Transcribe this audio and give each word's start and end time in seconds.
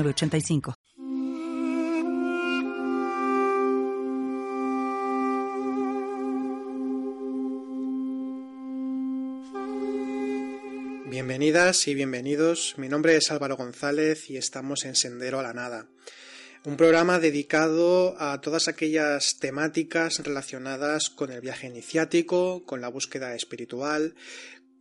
85 0.00 0.74
Bienvenidas 11.06 11.86
y 11.88 11.94
bienvenidos. 11.94 12.74
Mi 12.78 12.88
nombre 12.88 13.16
es 13.16 13.30
Álvaro 13.30 13.56
González 13.56 14.30
y 14.30 14.38
estamos 14.38 14.86
en 14.86 14.96
Sendero 14.96 15.38
a 15.40 15.42
la 15.42 15.52
Nada. 15.52 15.86
Un 16.64 16.78
programa 16.78 17.18
dedicado 17.18 18.16
a 18.18 18.40
todas 18.40 18.68
aquellas 18.68 19.36
temáticas 19.38 20.20
relacionadas 20.20 21.10
con 21.10 21.30
el 21.30 21.42
viaje 21.42 21.66
iniciático, 21.66 22.64
con 22.64 22.80
la 22.80 22.88
búsqueda 22.88 23.34
espiritual, 23.34 24.14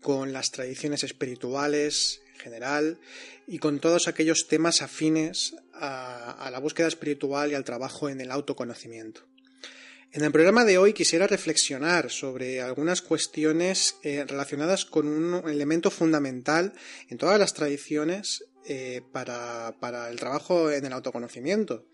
con 0.02 0.32
las 0.32 0.52
tradiciones 0.52 1.04
espirituales, 1.04 2.22
general 2.42 3.00
y 3.48 3.60
con 3.60 3.80
todos 3.80 4.08
aquellos 4.08 4.48
temas 4.48 4.82
afines 4.82 5.56
a, 5.74 6.50
la 6.52 6.60
búsqueda 6.60 6.88
espiritual 6.88 7.52
y 7.52 7.56
al 7.56 7.64
trabajo 7.64 8.10
en 8.10 8.22
el 8.22 8.32
autoconocimiento. 8.32 9.22
En 10.12 10.24
el 10.24 10.32
programa 10.32 10.66
de 10.66 10.78
hoy 10.78 10.92
quisiera 10.92 11.26
reflexionar 11.26 12.12
sobre 12.12 12.62
algunas 12.62 13.02
cuestiones 13.02 13.96
eh, 14.04 14.26
relacionadas 14.28 14.84
con 14.84 15.08
un 15.08 15.50
elemento 15.50 15.90
fundamental 15.90 16.74
en 17.10 17.18
todas 17.18 17.40
las 17.40 17.54
tradiciones 17.54 18.44
eh, 18.66 19.02
para, 19.12 19.74
el 20.10 20.20
trabajo 20.20 20.70
en 20.70 20.86
el 20.86 20.94
autoconocimiento 20.94 21.86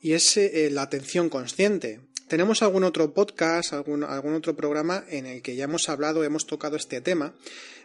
y 0.00 0.12
es 0.12 0.36
eh, 0.36 0.68
la 0.70 0.82
atención 0.82 1.28
consciente. 1.28 2.00
Tenemos 2.34 2.62
algún 2.62 2.82
otro 2.82 3.14
podcast, 3.14 3.74
algún, 3.74 4.02
algún 4.02 4.34
otro 4.34 4.56
programa 4.56 5.04
en 5.08 5.26
el 5.26 5.40
que 5.40 5.54
ya 5.54 5.66
hemos 5.66 5.88
hablado, 5.88 6.24
hemos 6.24 6.48
tocado 6.48 6.74
este 6.74 7.00
tema, 7.00 7.32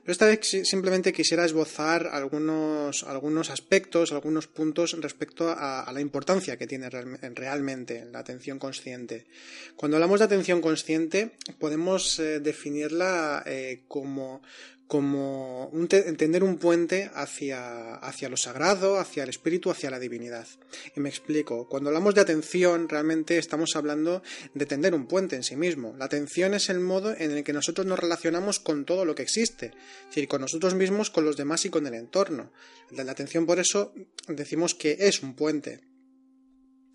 pero 0.02 0.12
esta 0.12 0.26
vez 0.26 0.40
simplemente 0.64 1.14
quisiera 1.14 1.46
esbozar 1.46 2.10
algunos, 2.12 3.04
algunos 3.04 3.52
aspectos, 3.52 4.12
algunos 4.12 4.48
puntos 4.48 5.00
respecto 5.00 5.54
a, 5.56 5.88
la 5.94 6.02
importancia 6.02 6.58
que 6.58 6.66
tiene 6.66 6.90
realmente 6.90 8.08
la 8.12 8.18
atención 8.18 8.58
consciente. 8.58 9.28
Cuando 9.76 9.98
hablamos 9.98 10.18
de 10.18 10.26
atención 10.26 10.62
consciente, 10.62 11.30
podemos 11.60 12.18
eh, 12.18 12.40
definirla 12.40 13.44
eh, 13.46 13.84
como, 13.88 14.42
como 14.90 15.70
entender 15.72 16.44
un 16.44 16.58
puente 16.58 17.12
hacia, 17.14 17.94
hacia 17.94 18.28
lo 18.28 18.38
sagrado, 18.38 18.98
hacia 18.98 19.22
el 19.22 19.30
espíritu, 19.30 19.70
hacia 19.70 19.92
la 19.92 20.00
divinidad. 20.00 20.48
Y 20.96 21.00
me 21.00 21.10
explico. 21.10 21.70
Cuando 21.70 21.90
hablamos 21.92 22.16
de 22.16 22.22
atención, 22.22 22.90
realmente 22.90 23.38
estamos 23.38 23.76
hablando 23.76 24.24
de 24.56 24.66
tender 24.66 24.96
un 24.96 25.06
puente 25.06 25.36
en 25.36 25.44
sí 25.44 25.56
mismo. 25.56 25.96
La 26.00 26.06
atención 26.06 26.56
es 26.56 26.70
el 26.70 26.80
modo 26.80 27.16
en 27.16 27.30
el 27.30 27.44
que 27.44 27.54
nosotros 27.54 27.86
nos 27.86 28.00
relacionamos 28.00 28.60
con 28.60 28.84
todo 28.84 29.06
lo 29.06 29.14
que 29.14 29.22
existe, 29.22 29.68
es 29.68 30.08
decir, 30.08 30.28
con 30.28 30.42
nosotros 30.42 30.74
mismos, 30.74 31.12
con 31.12 31.24
los 31.24 31.38
demás 31.38 31.66
y 31.66 31.70
con 31.70 31.86
el 31.86 31.94
entorno. 31.94 32.52
La 32.90 33.12
atención, 33.12 33.46
por 33.46 33.60
eso, 33.60 33.94
decimos 34.28 34.74
que 34.74 34.98
es 35.02 35.22
un 35.22 35.36
puente. 35.36 35.82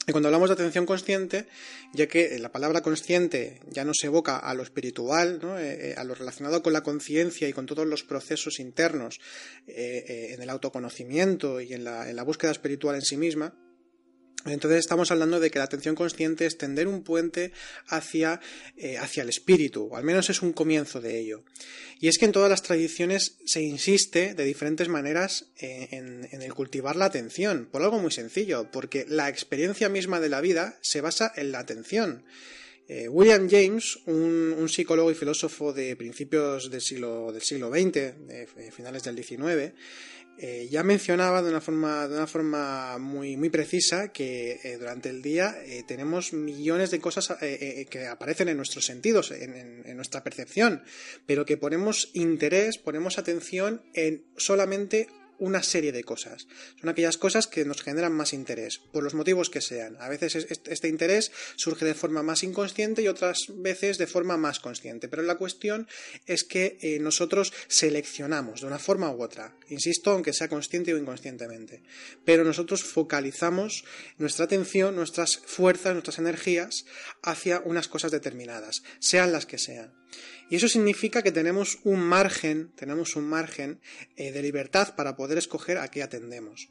Y 0.06 0.12
cuando 0.12 0.28
hablamos 0.28 0.50
de 0.50 0.54
atención 0.54 0.84
consciente, 0.84 1.46
ya 1.94 2.06
que 2.06 2.38
la 2.38 2.52
palabra 2.52 2.82
consciente 2.82 3.60
ya 3.70 3.84
no 3.84 3.92
se 3.94 4.08
evoca 4.08 4.36
a 4.36 4.52
lo 4.54 4.62
espiritual, 4.62 5.40
eh, 5.58 5.78
eh, 5.80 5.94
a 5.96 6.04
lo 6.04 6.14
relacionado 6.14 6.62
con 6.62 6.74
la 6.74 6.82
conciencia 6.82 7.48
y 7.48 7.54
con 7.54 7.64
todos 7.64 7.86
los 7.86 8.02
procesos 8.02 8.60
internos 8.60 9.18
eh, 9.66 10.34
en 10.34 10.42
el 10.42 10.50
autoconocimiento 10.50 11.60
y 11.60 11.72
en 11.72 11.84
la 11.84 12.22
búsqueda 12.22 12.52
espiritual 12.52 12.96
en 12.96 13.02
sí 13.02 13.16
misma, 13.16 13.54
entonces 14.46 14.80
estamos 14.80 15.10
hablando 15.10 15.40
de 15.40 15.50
que 15.50 15.58
la 15.58 15.64
atención 15.64 15.94
consciente 15.94 16.46
es 16.46 16.58
tender 16.58 16.86
un 16.86 17.02
puente 17.02 17.52
hacia, 17.88 18.40
eh, 18.76 18.98
hacia 18.98 19.22
el 19.22 19.30
espíritu, 19.30 19.88
o 19.90 19.96
al 19.96 20.04
menos 20.04 20.28
es 20.28 20.42
un 20.42 20.52
comienzo 20.52 21.00
de 21.00 21.18
ello. 21.18 21.44
Y 21.98 22.08
es 22.08 22.18
que 22.18 22.26
en 22.26 22.32
todas 22.32 22.50
las 22.50 22.62
tradiciones 22.62 23.38
se 23.46 23.62
insiste 23.62 24.34
de 24.34 24.44
diferentes 24.44 24.88
maneras 24.88 25.46
eh, 25.58 25.88
en, 25.92 26.28
el 26.30 26.54
cultivar 26.54 26.96
la 26.96 27.06
atención, 27.06 27.68
por 27.70 27.82
algo 27.82 27.98
muy 27.98 28.10
sencillo, 28.10 28.70
porque 28.70 29.06
la 29.08 29.28
experiencia 29.28 29.88
misma 29.88 30.20
de 30.20 30.28
la 30.28 30.40
vida 30.40 30.78
se 30.82 31.00
basa 31.00 31.32
en 31.36 31.52
la 31.52 31.60
atención. 31.60 32.24
Eh, 32.86 33.08
William 33.08 33.48
James, 33.48 33.98
un, 34.04 34.68
psicólogo 34.68 35.10
y 35.10 35.14
filósofo 35.14 35.72
de 35.72 35.96
principios 35.96 36.70
del 36.70 36.82
siglo, 36.82 37.32
del 37.32 37.40
siglo 37.40 37.70
XX, 37.70 37.92
de 37.92 38.72
finales 38.72 39.04
del 39.04 39.16
XIX, 39.16 39.72
eh, 40.38 40.68
ya 40.70 40.82
mencionaba 40.82 41.42
de 41.42 41.50
una 41.50 41.60
forma, 41.60 42.08
de 42.08 42.16
una 42.16 42.26
forma 42.26 42.98
muy, 42.98 43.36
muy 43.36 43.50
precisa 43.50 44.08
que 44.08 44.60
eh, 44.64 44.76
durante 44.78 45.08
el 45.08 45.22
día 45.22 45.56
eh, 45.64 45.84
tenemos 45.86 46.32
millones 46.32 46.90
de 46.90 47.00
cosas 47.00 47.36
que 47.38 48.06
aparecen 48.06 48.48
en 48.48 48.56
nuestros 48.56 48.84
sentidos, 48.84 49.30
en, 49.30 49.96
nuestra 49.96 50.24
percepción, 50.24 50.82
pero 51.26 51.44
que 51.44 51.56
ponemos 51.56 52.10
interés, 52.14 52.78
ponemos 52.78 53.18
atención 53.18 53.82
en 53.94 54.24
solamente 54.36 55.06
una 55.38 55.62
serie 55.62 55.92
de 55.92 56.04
cosas. 56.04 56.46
Son 56.80 56.88
aquellas 56.88 57.18
cosas 57.18 57.46
que 57.46 57.64
nos 57.64 57.82
generan 57.82 58.12
más 58.12 58.32
interés, 58.32 58.80
por 58.92 59.02
los 59.02 59.14
motivos 59.14 59.50
que 59.50 59.60
sean. 59.60 59.96
A 60.00 60.08
veces 60.08 60.34
este 60.34 60.88
interés 60.88 61.32
surge 61.56 61.84
de 61.84 61.94
forma 61.94 62.22
más 62.22 62.42
inconsciente 62.42 63.02
y 63.02 63.08
otras 63.08 63.38
veces 63.56 63.98
de 63.98 64.06
forma 64.06 64.36
más 64.36 64.60
consciente. 64.60 65.08
Pero 65.08 65.22
la 65.22 65.36
cuestión 65.36 65.88
es 66.26 66.44
que 66.44 66.78
eh, 66.80 66.98
nosotros 67.00 67.52
seleccionamos 67.68 68.60
de 68.60 68.66
una 68.66 68.78
forma 68.78 69.10
u 69.10 69.22
otra, 69.22 69.56
insisto, 69.68 70.10
aunque 70.10 70.32
sea 70.32 70.48
consciente 70.48 70.94
o 70.94 70.98
inconscientemente. 70.98 71.82
Pero 72.24 72.44
nosotros 72.44 72.84
focalizamos 72.84 73.84
nuestra 74.18 74.44
atención, 74.44 74.96
nuestras 74.96 75.36
fuerzas, 75.38 75.92
nuestras 75.92 76.18
energías 76.18 76.84
hacia 77.22 77.60
unas 77.64 77.88
cosas 77.88 78.10
determinadas, 78.10 78.82
sean 79.00 79.32
las 79.32 79.46
que 79.46 79.58
sean. 79.58 80.03
Y 80.50 80.56
eso 80.56 80.68
significa 80.68 81.22
que 81.22 81.32
tenemos 81.32 81.78
un 81.84 82.00
margen, 82.00 82.70
tenemos 82.76 83.16
un 83.16 83.24
margen 83.24 83.80
eh, 84.16 84.30
de 84.30 84.42
libertad 84.42 84.94
para 84.94 85.16
poder 85.16 85.38
escoger 85.38 85.78
a 85.78 85.88
qué 85.88 86.02
atendemos. 86.02 86.68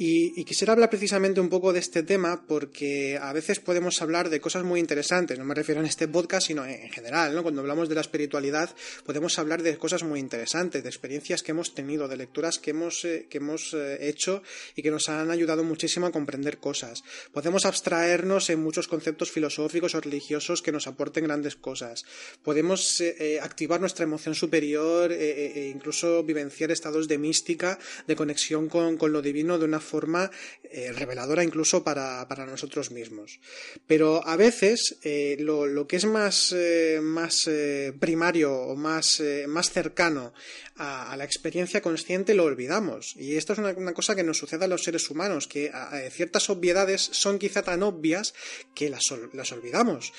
Y, 0.00 0.44
quisiera 0.44 0.74
hablar 0.74 0.90
precisamente 0.90 1.40
un 1.40 1.48
poco 1.48 1.72
de 1.72 1.80
este 1.80 2.04
tema 2.04 2.44
porque 2.46 3.18
a 3.20 3.32
veces 3.32 3.58
podemos 3.58 4.00
hablar 4.00 4.30
de 4.30 4.40
cosas 4.40 4.62
muy 4.62 4.78
interesantes, 4.78 5.36
no 5.36 5.44
me 5.44 5.56
refiero 5.56 5.80
en 5.80 5.88
este 5.88 6.06
podcast, 6.06 6.46
sino 6.46 6.64
en 6.64 6.88
general, 6.90 7.34
¿no? 7.34 7.42
Cuando 7.42 7.62
hablamos 7.62 7.88
de 7.88 7.96
la 7.96 8.02
espiritualidad 8.02 8.70
podemos 9.04 9.40
hablar 9.40 9.60
de 9.64 9.76
cosas 9.76 10.04
muy 10.04 10.20
interesantes, 10.20 10.84
de 10.84 10.88
experiencias 10.88 11.42
que 11.42 11.50
hemos 11.50 11.74
tenido, 11.74 12.06
de 12.06 12.16
lecturas 12.16 12.60
que 12.60 12.70
hemos, 12.70 13.04
eh, 13.04 13.26
que 13.28 13.38
hemos 13.38 13.74
eh, 13.74 14.08
hecho 14.08 14.44
y 14.76 14.82
que 14.82 14.92
nos 14.92 15.08
han 15.08 15.32
ayudado 15.32 15.64
muchísimo 15.64 16.06
a 16.06 16.12
comprender 16.12 16.58
cosas. 16.58 17.02
Podemos 17.32 17.66
abstraernos 17.66 18.50
en 18.50 18.62
muchos 18.62 18.86
conceptos 18.86 19.32
filosóficos 19.32 19.96
o 19.96 20.00
religiosos 20.00 20.62
que 20.62 20.70
nos 20.70 20.86
aporten 20.86 21.24
grandes 21.24 21.56
cosas. 21.56 22.04
Podemos 22.44 23.00
eh, 23.00 23.40
activar 23.42 23.80
nuestra 23.80 24.04
emoción 24.04 24.36
superior 24.36 25.10
e 25.10 25.72
incluso 25.74 26.22
vivenciar 26.22 26.70
estados 26.70 27.08
de 27.08 27.18
mística, 27.18 27.80
de 28.06 28.14
conexión 28.14 28.68
con, 28.68 28.96
con 28.96 29.10
lo 29.12 29.22
divino 29.22 29.58
de 29.58 29.64
una 29.64 29.80
forma 29.88 30.30
eh, 30.70 30.92
reveladora 30.92 31.42
incluso 31.42 31.82
para, 31.82 32.26
nosotros 32.46 32.90
mismos. 32.90 33.40
Pero 33.86 34.26
a 34.26 34.36
veces 34.36 34.98
eh, 35.02 35.36
lo, 35.40 35.86
que 35.86 35.96
es 35.96 36.04
más, 36.04 36.52
eh, 36.54 37.00
más 37.02 37.48
primario 37.98 38.54
o 38.54 38.76
más, 38.76 39.22
más 39.46 39.70
cercano 39.70 40.34
a, 40.76 41.16
la 41.16 41.24
experiencia 41.24 41.80
consciente 41.80 42.34
lo 42.34 42.44
olvidamos. 42.44 43.14
Y 43.16 43.36
esto 43.36 43.54
es 43.54 43.58
una, 43.60 43.94
cosa 43.94 44.14
que 44.14 44.22
nos 44.22 44.36
sucede 44.36 44.66
a 44.66 44.68
los 44.68 44.84
seres 44.84 45.08
humanos, 45.08 45.48
que 45.48 45.72
ciertas 46.12 46.50
obviedades 46.50 47.00
son 47.12 47.38
quizá 47.38 47.62
tan 47.62 47.82
obvias 47.82 48.34
que 48.74 48.90
las, 48.90 49.04
las 49.32 49.52
olvidamos. 49.52 50.12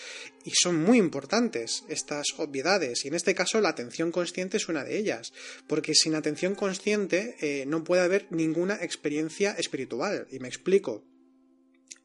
Y 0.46 0.52
son 0.56 0.78
muy 0.78 0.98
importantes 0.98 1.84
estas 1.90 2.28
obviedades. 2.38 3.06
Y 3.06 3.10
en 3.10 3.14
este 3.14 3.36
caso 3.36 3.62
la 3.62 3.70
atención 3.70 4.12
consciente 4.12 4.58
es 4.58 4.68
una 4.68 4.84
de 4.84 4.98
ellas. 4.98 5.32
Porque 5.68 5.94
sin 5.94 6.16
atención 6.16 6.56
consciente 6.56 7.66
no 7.68 7.84
puede 7.84 8.02
haber 8.02 8.28
ninguna 8.32 8.80
experiencia 8.82 9.56
espiritual. 9.60 10.28
Y 10.32 10.40
me 10.40 10.48
explico. 10.48 11.04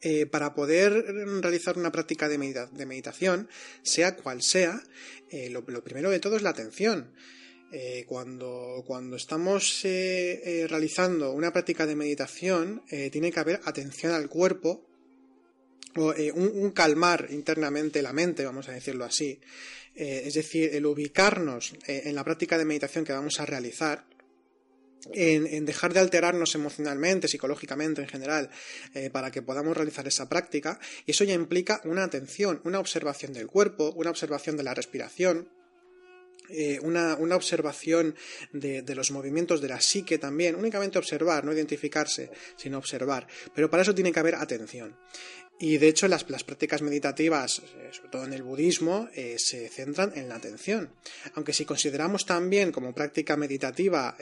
Eh, 0.07 0.27
para 0.27 0.55
poder 0.55 0.93
realizar 1.41 1.79
una 1.79 1.91
práctica 1.91 2.29
de, 2.29 2.37
meditación, 2.37 3.49
sea 3.81 4.17
cual 4.17 4.43
sea, 4.43 4.83
eh, 5.31 5.49
lo, 5.49 5.65
primero 5.65 6.11
de 6.11 6.21
todo 6.21 6.37
es 6.37 6.43
la 6.43 6.51
atención. 6.51 7.15
Eh, 7.73 8.05
cuando, 8.07 8.85
cuando, 8.87 9.17
estamos 9.17 9.81
realizando 9.83 11.33
una 11.33 11.55
práctica 11.55 11.87
de 11.87 11.97
meditación, 11.97 12.83
tiene 13.11 13.33
que 13.33 13.41
haber 13.41 13.61
atención 13.65 14.13
al 14.13 14.29
cuerpo, 14.29 14.87
o 15.97 16.13
un, 16.35 16.71
calmar 16.73 17.29
internamente 17.31 18.03
la 18.03 18.13
mente, 18.13 18.45
vamos 18.45 18.69
a 18.69 18.73
decirlo 18.73 19.07
así. 19.07 19.41
es 19.95 20.35
decir, 20.35 20.75
el 20.75 20.85
ubicarnos 20.85 21.73
en 21.87 22.15
la 22.15 22.25
práctica 22.25 22.59
de 22.59 22.67
meditación 22.67 23.07
que 23.07 23.15
vamos 23.15 23.41
a 23.41 23.47
realizar 23.47 24.05
en, 25.13 25.65
dejar 25.65 25.93
de 25.93 26.01
alterarnos 26.01 26.55
emocionalmente, 26.55 27.29
psicológicamente 27.29 28.03
en 28.03 28.09
general, 28.09 28.51
eh, 28.95 29.11
para 29.11 29.31
que 29.31 29.43
podamos 29.43 29.77
realizar 29.77 30.07
esa 30.07 30.29
práctica. 30.29 30.79
Y 31.07 31.13
eso 31.13 31.25
ya 31.25 31.35
implica 31.35 31.81
una 31.85 32.05
atención, 32.05 32.61
una 32.65 32.81
observación 32.81 33.33
del 33.33 33.47
cuerpo, 33.47 33.93
una 33.97 34.11
observación 34.11 34.57
de 34.57 34.63
la 34.63 34.75
respiración, 34.75 35.49
eh, 36.51 36.79
una, 36.83 37.15
observación 37.15 38.15
de, 38.53 38.83
de, 38.83 38.95
los 38.95 39.11
movimientos 39.11 39.63
de 39.63 39.69
la 39.69 39.81
psique 39.81 40.19
también, 40.19 40.55
únicamente 40.57 40.99
observar, 40.99 41.45
no 41.45 41.53
identificarse, 41.53 42.31
sino 42.57 42.77
observar. 42.77 43.27
Pero 43.55 43.71
para 43.71 43.83
eso 43.83 43.95
tiene 43.95 44.13
que 44.13 44.21
haber 44.21 44.35
atención. 44.35 44.97
Y 45.59 45.79
de 45.79 45.89
hecho 45.89 46.07
las, 46.09 46.25
prácticas 46.25 46.83
meditativas, 46.83 47.61
eh, 47.61 47.91
sobre 47.93 48.11
todo 48.11 48.25
en 48.25 48.35
el 48.35 48.43
budismo, 48.43 49.09
eh, 49.15 49.37
se 49.39 49.69
centran 49.69 50.13
en 50.17 50.29
la 50.29 50.35
atención. 50.35 50.91
Aunque 51.35 51.55
si 51.55 51.65
consideramos 51.65 52.27
también 52.27 52.73
como 52.73 52.93
práctica 52.93 53.37
meditativa 53.37 54.17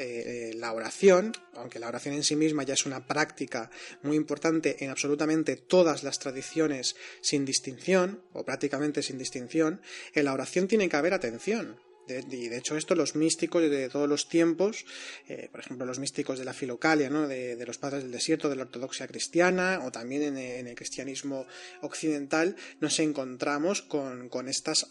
la 0.55 0.73
oración, 0.73 1.33
aunque 1.55 1.79
la 1.79 1.89
oración 1.89 2.15
en 2.15 2.23
sí 2.23 2.37
misma 2.37 2.63
ya 2.63 2.75
es 2.75 2.87
una 2.87 3.07
práctica 3.07 3.71
muy 4.03 4.17
importante 4.17 4.85
en 4.85 4.91
absolutamente 4.91 5.57
todas 5.57 6.05
las 6.05 6.19
tradiciones 6.19 6.95
sin 7.21 7.45
distinción, 7.45 8.23
o 8.33 8.45
prácticamente 8.45 9.03
sin 9.03 9.19
distinción, 9.19 9.81
en 10.15 10.27
la 10.27 10.35
oración 10.35 10.69
tiene 10.69 10.89
que 10.89 10.97
haber 10.97 11.15
atención 11.15 11.79
y 12.09 12.49
de 12.49 12.57
hecho 12.57 12.77
esto 12.77 12.95
los 12.95 13.15
místicos 13.15 13.63
de 13.63 13.89
todos 13.89 14.09
los 14.09 14.29
tiempos, 14.29 14.85
eh, 15.29 15.49
por 15.51 15.61
ejemplo 15.61 15.87
los 15.87 15.99
místicos 15.99 16.39
de 16.39 16.45
la 16.45 16.53
filocalia, 16.53 17.11
¿no? 17.11 17.29
de, 17.29 17.63
los 17.65 17.79
padres 17.79 18.03
del 18.03 18.13
desierto, 18.13 18.49
de 18.49 18.57
la 18.57 18.63
ortodoxia 18.63 19.07
cristiana 19.07 19.83
o 19.85 19.93
también 19.93 20.37
en, 20.37 20.67
el 20.67 20.75
cristianismo 20.75 21.47
occidental, 21.81 22.57
nos 22.81 22.99
encontramos 22.99 23.83
con, 23.83 24.49
estas 24.49 24.87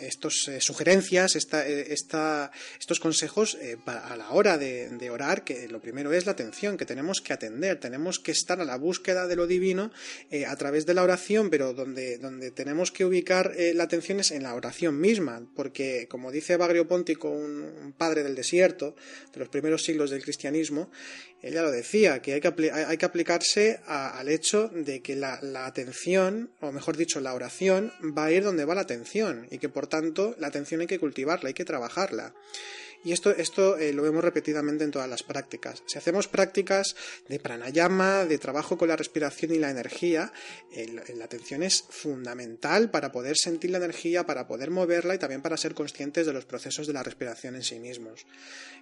estos, 0.00 0.48
eh, 0.48 0.60
sugerencias, 0.60 1.36
esta, 1.36 1.66
eh, 1.66 1.92
esta, 1.92 2.50
estos 2.78 2.98
consejos 3.00 3.56
a 3.86 4.16
la 4.16 4.30
hora 4.30 4.58
de, 4.58 5.10
orar, 5.10 5.44
que 5.44 5.68
lo 5.68 5.80
primero 5.80 6.12
es 6.12 6.26
la 6.26 6.32
atención, 6.32 6.76
que 6.76 6.84
tenemos 6.84 7.20
que 7.20 7.32
atender, 7.32 7.78
tenemos 7.78 8.18
que 8.18 8.32
estar 8.32 8.60
a 8.60 8.64
la 8.64 8.76
búsqueda 8.76 9.28
de 9.28 9.36
lo 9.36 9.46
divino 9.46 9.92
a 10.46 10.56
través 10.56 10.84
de 10.84 10.94
la 10.94 11.04
oración, 11.04 11.48
pero 11.48 11.74
donde, 11.74 12.18
donde 12.18 12.50
tenemos 12.50 12.90
que 12.90 13.04
ubicar 13.04 13.54
la 13.74 13.84
atención 13.84 14.18
es 14.18 14.32
en 14.32 14.42
la 14.42 14.54
oración 14.54 15.00
misma, 15.00 15.46
porque 15.54 16.08
como 16.08 16.32
dice 16.32 16.55
Bagrio 16.56 16.86
Póntico, 16.86 17.30
un, 17.30 17.94
padre 17.96 18.22
del 18.22 18.34
desierto, 18.34 18.94
de 19.32 19.40
los 19.40 19.48
primeros 19.48 19.82
siglos 19.84 20.10
del 20.10 20.22
cristianismo, 20.22 20.90
ella 21.42 21.62
lo 21.62 21.70
decía, 21.70 22.20
que 22.22 22.34
hay 22.34 22.40
que, 22.40 22.70
hay 22.70 22.96
que 22.96 23.06
aplicarse 23.06 23.80
al 23.86 24.28
hecho 24.28 24.68
de 24.68 25.00
que 25.00 25.16
la, 25.16 25.38
la, 25.42 25.66
atención, 25.66 26.50
o 26.60 26.72
mejor 26.72 26.96
dicho, 26.96 27.20
la 27.20 27.34
oración, 27.34 27.92
va 28.16 28.26
a 28.26 28.32
ir 28.32 28.42
donde 28.42 28.64
va 28.64 28.74
la 28.74 28.80
atención, 28.82 29.46
y 29.50 29.58
que 29.58 29.68
por 29.68 29.86
tanto 29.86 30.34
la 30.38 30.48
atención 30.48 30.80
hay 30.80 30.86
que 30.86 30.98
cultivarla, 30.98 31.48
hay 31.48 31.54
que 31.54 31.64
trabajarla. 31.64 32.34
Y 33.06 33.12
esto, 33.12 33.30
esto 33.30 33.78
eh, 33.78 33.92
lo 33.92 34.02
vemos 34.02 34.24
repetidamente 34.24 34.82
en 34.82 34.90
todas 34.90 35.08
las 35.08 35.22
prácticas. 35.22 35.80
Si 35.86 35.96
hacemos 35.96 36.26
prácticas 36.26 36.96
de 37.28 37.38
pranayama, 37.38 38.24
de 38.24 38.36
trabajo 38.36 38.76
con 38.76 38.88
la 38.88 38.96
respiración 38.96 39.54
y 39.54 39.60
la 39.60 39.70
energía, 39.70 40.32
la 41.14 41.24
atención 41.24 41.62
es 41.62 41.84
fundamental 41.88 42.90
para 42.90 43.12
poder 43.12 43.36
sentir 43.36 43.70
la 43.70 43.78
energía, 43.78 44.26
para 44.26 44.48
poder 44.48 44.72
moverla 44.72 45.14
y 45.14 45.18
también 45.18 45.40
para 45.40 45.56
ser 45.56 45.72
conscientes 45.72 46.26
de 46.26 46.32
los 46.32 46.46
procesos 46.46 46.88
de 46.88 46.94
la 46.94 47.04
respiración 47.04 47.54
en 47.54 47.62
sí 47.62 47.78
mismos. 47.78 48.26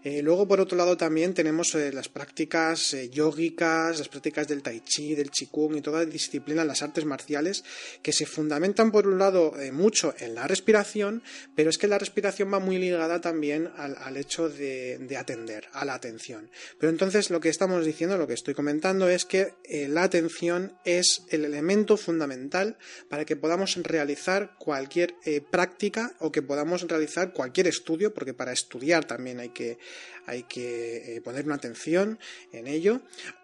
Eh, 0.03 0.23
luego, 0.23 0.49
por 0.49 0.59
otro 0.59 0.79
lado, 0.79 0.97
también 0.97 1.35
tenemos 1.35 1.75
eh, 1.75 1.93
las 1.93 2.09
prácticas 2.09 2.97
yógicas, 3.11 3.99
las 3.99 4.09
prácticas 4.09 4.49
del 4.49 4.63
tai 4.63 4.81
chi, 4.81 5.15
del 5.15 5.31
qigong 5.31 5.77
y 5.77 5.83
toda 5.83 6.07
disciplina, 6.07 6.65
las 6.65 6.83
artes 6.83 7.05
marciales, 7.05 7.63
que 8.03 8.13
se 8.13 8.25
fundamentan, 8.25 8.91
por 8.91 9.07
un 9.07 9.19
lado, 9.19 9.53
mucho 9.73 10.15
en 10.19 10.35
la 10.35 10.47
respiración, 10.47 11.23
pero 11.55 11.69
es 11.69 11.77
que 11.77 11.89
la 11.89 11.99
respiración 11.99 12.51
va 12.51 12.59
muy 12.59 12.79
ligada 12.79 13.21
también 13.21 13.71
al 13.77 14.14
hecho 14.17 14.49
de, 14.49 15.17
atender, 15.19 15.69
a 15.73 15.85
la 15.85 15.95
atención. 15.95 16.51
Pero 16.79 16.91
entonces 16.91 17.31
lo 17.31 17.41
que 17.41 17.49
estamos 17.49 17.85
diciendo, 17.85 18.19
lo 18.19 18.27
que 18.27 18.35
estoy 18.35 18.55
comentando 18.55 19.09
es 19.09 19.25
que 19.25 19.55
eh, 19.65 19.89
la 19.89 20.03
atención 20.03 20.77
es 20.85 21.23
el 21.31 21.45
elemento 21.45 21.97
fundamental 21.97 22.77
para 23.09 23.25
que 23.25 23.37
podamos 23.37 23.77
realizar 23.77 24.57
cualquier 24.59 25.15
eh, 25.25 25.41
práctica 25.41 26.15
o 26.21 26.33
que 26.33 26.43
podamos 26.43 26.83
realizar 26.83 27.33
cualquier 27.33 27.69
estudio, 27.69 28.13
porque 28.13 28.35
para 28.35 28.53
estudiar 28.53 29.05
también 29.05 29.41
hay 29.41 29.51
que, 29.51 29.79
hay 30.27 30.45
que 30.45 31.17
eh, 31.17 31.21
poner 31.21 31.45
una 31.45 31.57
atención 31.57 32.19
en 32.53 32.67
ello. 32.67 33.01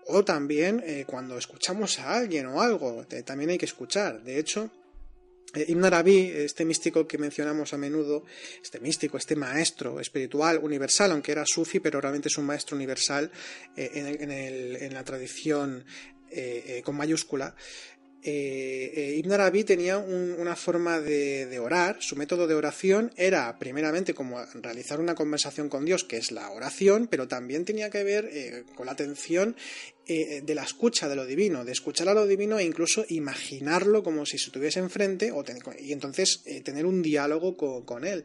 O 0.07 0.25
también 0.25 0.83
cuando 1.07 1.39
escuchamos 1.39 2.01
a 2.01 2.17
alguien 2.17 2.47
o 2.47 2.61
algo, 2.61 3.07
también 3.25 3.51
hay 3.51 3.59
que 3.59 3.67
escuchar. 3.67 4.25
De 4.25 4.41
hecho, 4.41 4.69
Ibn 5.55 5.85
Arabi, 5.85 6.31
este 6.35 6.65
místico 6.65 7.07
que 7.07 7.19
mencionamos 7.19 7.73
a 7.73 7.79
menudo, 7.79 8.25
este 8.63 8.79
místico, 8.79 9.17
este 9.17 9.35
maestro 9.35 10.01
espiritual 10.01 10.61
universal, 10.63 11.11
aunque 11.11 11.33
era 11.33 11.45
sufi, 11.47 11.81
pero 11.81 12.01
realmente 12.01 12.29
es 12.29 12.39
un 12.39 12.47
maestro 12.47 12.77
universal 12.77 13.31
eh, 13.77 14.79
en, 14.81 14.95
la 14.95 15.05
tradición 15.05 15.85
eh, 16.31 16.83
con 16.85 16.97
mayúscula, 16.97 17.57
eh, 18.23 19.15
Ibn 19.19 19.33
Arabi 19.33 19.65
tenía 19.65 19.97
una 19.97 20.55
forma 20.55 21.01
de, 21.01 21.59
orar, 21.59 21.97
su 22.01 22.17
método 22.17 22.47
de 22.47 22.55
oración 22.55 23.13
era 23.17 23.59
primeramente 23.59 24.13
como 24.13 24.45
realizar 24.55 25.01
una 25.01 25.15
conversación 25.15 25.71
con 25.71 25.87
Dios, 25.87 26.05
que 26.05 26.19
es 26.19 26.31
la 26.31 26.51
oración, 26.51 27.09
pero 27.11 27.29
también 27.29 27.65
tenía 27.65 27.89
que 27.89 28.05
ver 28.05 28.65
con 28.75 28.87
la 28.87 28.93
atención 28.93 29.57
eh, 30.07 30.43
de 30.45 30.55
la 30.55 30.63
escucha 30.63 31.09
de 31.09 31.15
lo 31.15 31.25
divino, 31.25 31.65
de 31.65 31.73
escuchar 31.73 32.09
a 32.09 32.15
lo 32.15 32.27
divino 32.27 32.59
e 32.59 32.65
incluso 32.65 33.05
imaginarlo 33.11 34.03
como 34.03 34.27
si 34.27 34.39
se 34.39 34.47
estuviese 34.47 34.81
enfrente 34.81 35.31
o 35.31 35.45
y 35.79 35.93
entonces 35.93 36.43
eh, 36.47 36.63
tener 36.63 36.87
un 36.87 37.03
diálogo 37.03 37.57
con, 37.85 38.05
él. 38.05 38.25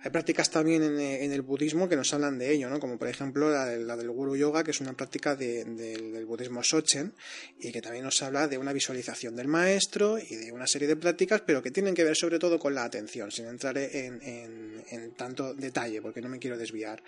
Hay 0.00 0.10
prácticas 0.10 0.50
también 0.50 0.82
eh, 0.98 1.24
en, 1.24 1.32
el 1.32 1.42
budismo 1.42 1.88
que 1.88 1.94
nos 1.94 2.12
hablan 2.14 2.38
de 2.38 2.52
ello, 2.52 2.68
¿no? 2.68 2.80
como 2.80 2.98
por 2.98 3.06
ejemplo 3.06 3.50
la, 3.50 3.66
del 3.66 4.10
Guru 4.10 4.34
Yoga, 4.34 4.64
que 4.64 4.72
es 4.72 4.80
una 4.80 4.94
práctica 4.94 5.36
del 5.36 6.24
budismo 6.26 6.64
Sochen 6.64 7.12
y 7.60 7.70
que 7.70 7.82
también 7.82 8.04
nos 8.04 8.20
habla 8.22 8.48
de 8.48 8.58
una 8.58 8.72
visualización 8.72 9.36
del 9.36 9.46
maestro 9.46 10.18
y 10.18 10.34
de 10.34 10.50
una 10.50 10.66
serie 10.66 10.88
de 10.88 10.96
prácticas, 10.96 11.42
pero 11.42 11.62
que 11.62 11.70
tienen 11.70 11.94
que 11.94 12.02
ver 12.02 12.16
sobre 12.16 12.38
todo 12.38 12.58
con 12.58 12.74
la 12.74 12.84
atención, 12.84 13.30
sin 13.30 13.46
entrar 13.46 13.76
en, 13.78 14.20
en 14.90 15.12
tanto 15.12 15.54
detalle, 15.54 16.02
porque 16.02 16.22
no 16.22 16.28
me 16.28 16.38
quiero 16.38 16.58
desviar. 16.58 17.02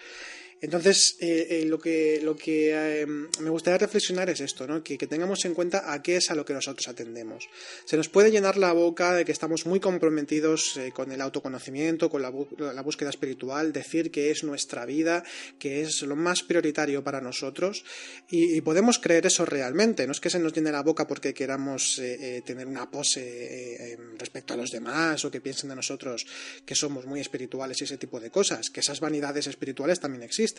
Entonces, 0.62 1.16
eh, 1.18 1.48
eh, 1.50 1.64
lo 1.66 1.76
que, 1.80 2.20
eh, 2.22 3.06
me 3.06 3.50
gustaría 3.50 3.78
reflexionar 3.78 4.30
es 4.30 4.40
esto, 4.40 4.64
¿no? 4.64 4.80
Que, 4.84 4.96
tengamos 4.96 5.44
en 5.44 5.54
cuenta 5.54 5.92
a 5.92 6.00
qué 6.00 6.16
es 6.16 6.30
a 6.30 6.36
lo 6.36 6.44
que 6.44 6.54
nosotros 6.54 6.86
atendemos. 6.86 7.48
Se 7.84 7.96
nos 7.96 8.08
puede 8.08 8.30
llenar 8.30 8.56
la 8.56 8.72
boca 8.72 9.12
de 9.16 9.24
que 9.24 9.32
estamos 9.32 9.66
muy 9.66 9.80
comprometidos 9.80 10.78
con 10.94 11.10
el 11.10 11.20
autoconocimiento, 11.20 12.08
con 12.08 12.22
la, 12.22 12.30
búsqueda 12.30 13.10
espiritual, 13.10 13.72
decir 13.72 14.12
que 14.12 14.30
es 14.30 14.44
nuestra 14.44 14.86
vida, 14.86 15.24
que 15.58 15.82
es 15.82 16.02
lo 16.02 16.14
más 16.14 16.44
prioritario 16.44 17.02
para 17.02 17.20
nosotros, 17.20 17.84
y, 18.30 18.60
podemos 18.60 19.00
creer 19.00 19.26
eso 19.26 19.44
realmente. 19.44 20.06
No 20.06 20.12
es 20.12 20.20
que 20.20 20.30
se 20.30 20.38
nos 20.38 20.52
llene 20.52 20.70
la 20.70 20.84
boca 20.84 21.08
porque 21.08 21.34
queramos 21.34 22.00
tener 22.44 22.68
una 22.68 22.88
pose 22.88 23.98
respecto 24.16 24.54
a 24.54 24.56
los 24.56 24.70
demás 24.70 25.24
o 25.24 25.30
que 25.30 25.40
piensen 25.40 25.70
de 25.70 25.76
nosotros 25.76 26.24
que 26.64 26.76
somos 26.76 27.04
muy 27.04 27.18
espirituales 27.20 27.80
y 27.80 27.84
ese 27.84 27.98
tipo 27.98 28.20
de 28.20 28.30
cosas, 28.30 28.70
que 28.70 28.78
esas 28.78 29.00
vanidades 29.00 29.48
espirituales 29.48 29.98
también 29.98 30.22
existen 30.22 30.51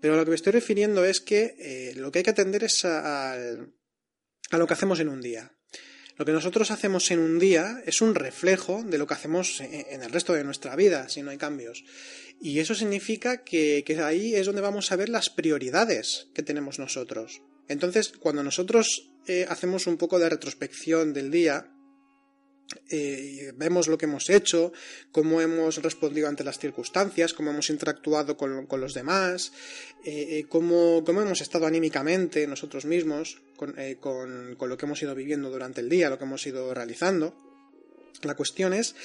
pero 0.00 0.14
a 0.14 0.16
lo 0.16 0.24
que 0.24 0.30
me 0.30 0.36
estoy 0.36 0.52
refiriendo 0.52 1.04
es 1.04 1.20
que 1.20 1.54
eh, 1.58 1.94
lo 1.96 2.12
que 2.12 2.20
hay 2.20 2.24
que 2.24 2.30
atender 2.30 2.64
es 2.64 2.84
a, 2.84 3.32
a 3.32 4.58
lo 4.58 4.66
que 4.66 4.74
hacemos 4.74 5.00
en 5.00 5.08
un 5.08 5.20
día. 5.20 5.52
Lo 6.18 6.24
que 6.24 6.32
nosotros 6.32 6.70
hacemos 6.70 7.10
en 7.10 7.18
un 7.18 7.38
día 7.38 7.82
es 7.84 8.00
un 8.00 8.14
reflejo 8.14 8.82
de 8.82 8.96
lo 8.96 9.06
que 9.06 9.12
hacemos 9.12 9.60
en 9.60 10.02
el 10.02 10.10
resto 10.10 10.32
de 10.32 10.44
nuestra 10.44 10.74
vida, 10.74 11.10
si 11.10 11.20
no 11.20 11.30
hay 11.30 11.36
cambios. 11.36 11.84
Y 12.40 12.58
eso 12.58 12.74
significa 12.74 13.44
que, 13.44 13.84
ahí 14.02 14.34
es 14.34 14.46
donde 14.46 14.62
vamos 14.62 14.92
a 14.92 14.96
ver 14.96 15.08
las 15.08 15.30
prioridades 15.30 16.28
que 16.34 16.42
tenemos 16.42 16.78
nosotros. 16.78 17.42
Entonces, 17.68 18.12
cuando 18.18 18.42
nosotros 18.42 19.10
eh, 19.26 19.46
hacemos 19.48 19.86
un 19.86 19.96
poco 19.96 20.18
de 20.18 20.28
retrospección 20.28 21.12
del 21.12 21.30
día, 21.30 21.72
eh, 22.90 23.52
vemos 23.56 23.86
lo 23.86 23.96
que 23.96 24.06
hemos 24.06 24.28
hecho, 24.28 24.72
cómo 25.12 25.40
hemos 25.40 25.82
respondido 25.82 26.28
ante 26.28 26.44
las 26.44 26.58
circunstancias, 26.58 27.32
cómo 27.32 27.50
hemos 27.50 27.70
interactuado 27.70 28.36
con, 28.36 28.66
los 28.80 28.94
demás, 28.94 29.52
eh, 30.04 30.38
eh, 30.38 30.46
cómo, 30.48 31.04
hemos 31.06 31.40
estado 31.40 31.66
anímicamente 31.66 32.46
nosotros 32.46 32.84
mismos 32.84 33.40
con, 33.56 34.56
lo 34.58 34.76
que 34.76 34.86
hemos 34.86 35.02
ido 35.02 35.14
viviendo 35.14 35.50
durante 35.50 35.80
el 35.80 35.88
día, 35.88 36.10
lo 36.10 36.18
que 36.18 36.24
hemos 36.24 36.46
ido 36.46 36.74
realizando. 36.74 37.34
La 38.22 38.34
cuestión 38.34 38.72
es 38.72 38.96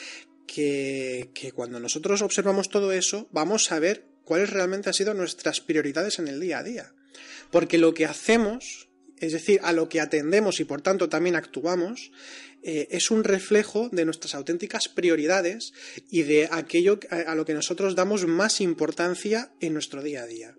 que, 0.47 1.29
que 1.33 1.51
cuando 1.51 1.79
nosotros 1.79 2.21
observamos 2.21 2.69
todo 2.69 2.91
eso, 2.91 3.27
vamos 3.31 3.71
a 3.71 3.79
ver 3.79 4.05
cuáles 4.25 4.49
realmente 4.49 4.89
han 4.89 4.93
sido 4.93 5.13
nuestras 5.13 5.61
prioridades 5.61 6.17
en 6.17 6.27
el 6.27 6.39
día 6.39 6.59
a 6.59 6.63
día. 6.63 6.93
Porque 7.51 7.77
lo 7.77 7.93
que 7.93 8.05
hacemos, 8.05 8.87
es 9.19 9.33
decir, 9.33 9.59
a 9.63 9.73
lo 9.73 9.89
que 9.89 10.01
atendemos 10.01 10.59
y 10.59 10.65
por 10.65 10.81
tanto 10.81 11.09
también 11.09 11.35
actuamos, 11.35 12.11
eh, 12.63 12.87
es 12.91 13.11
un 13.11 13.23
reflejo 13.23 13.89
de 13.91 14.05
nuestras 14.05 14.35
auténticas 14.35 14.87
prioridades 14.87 15.73
y 16.09 16.23
de 16.23 16.47
aquello 16.51 16.99
a, 17.09 17.35
lo 17.35 17.45
que 17.45 17.53
nosotros 17.53 17.95
damos 17.95 18.27
más 18.27 18.61
importancia 18.61 19.51
en 19.59 19.73
nuestro 19.73 20.03
día 20.03 20.23
a 20.23 20.27
día. 20.27 20.55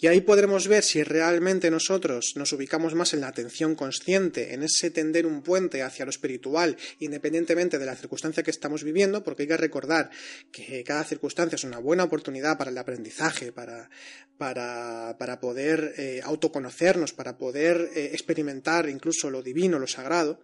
Y 0.00 0.06
ahí 0.08 0.20
podremos 0.20 0.68
ver 0.68 0.82
si 0.82 1.02
realmente 1.02 1.70
nosotros 1.70 2.34
nos 2.36 2.52
ubicamos 2.52 2.94
más 2.94 3.14
en 3.14 3.20
la 3.20 3.28
atención 3.28 3.74
consciente, 3.74 4.52
en 4.52 4.62
ese 4.62 4.90
tender 4.90 5.24
un 5.24 5.42
puente 5.42 5.82
hacia 5.82 6.04
lo 6.04 6.10
espiritual, 6.10 6.76
independientemente 6.98 7.78
de 7.78 7.86
la 7.86 7.96
circunstancia 7.96 8.42
que 8.42 8.50
estamos 8.50 8.84
viviendo, 8.84 9.22
porque 9.22 9.42
hay 9.42 9.48
que 9.48 9.56
recordar 9.56 10.10
que 10.50 10.82
cada 10.84 11.04
circunstancia 11.04 11.56
es 11.56 11.64
una 11.64 11.78
buena 11.78 12.04
oportunidad 12.04 12.58
para 12.58 12.70
el 12.70 12.76
aprendizaje, 12.76 13.52
para, 13.52 13.88
para, 14.36 15.40
poder 15.40 15.94
eh, 15.96 16.20
autoconocernos, 16.22 17.12
para 17.12 17.38
poder 17.38 17.90
eh, 17.94 18.10
experimentar 18.12 18.88
incluso 18.88 19.30
lo 19.30 19.42
divino, 19.42 19.78
lo 19.78 19.86
sagrado. 19.86 20.40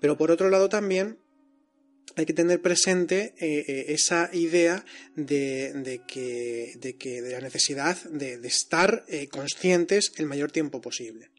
Pero 0.00 0.16
por 0.16 0.30
otro 0.30 0.50
lado 0.50 0.68
también 0.68 1.18
hay 2.16 2.26
que 2.26 2.32
tener 2.32 2.60
presente 2.60 3.34
eh, 3.38 3.64
eh, 3.66 3.84
esa 3.88 4.30
idea 4.32 4.84
de, 5.16 6.00
que, 6.06 6.74
de, 6.78 7.32
la 7.32 7.40
necesidad 7.40 8.02
de, 8.04 8.34
estar 8.46 9.04
eh, 9.08 9.28
conscientes 9.28 10.12
el 10.16 10.26
mayor 10.26 10.52
tiempo 10.52 10.80
posible. 10.80 11.30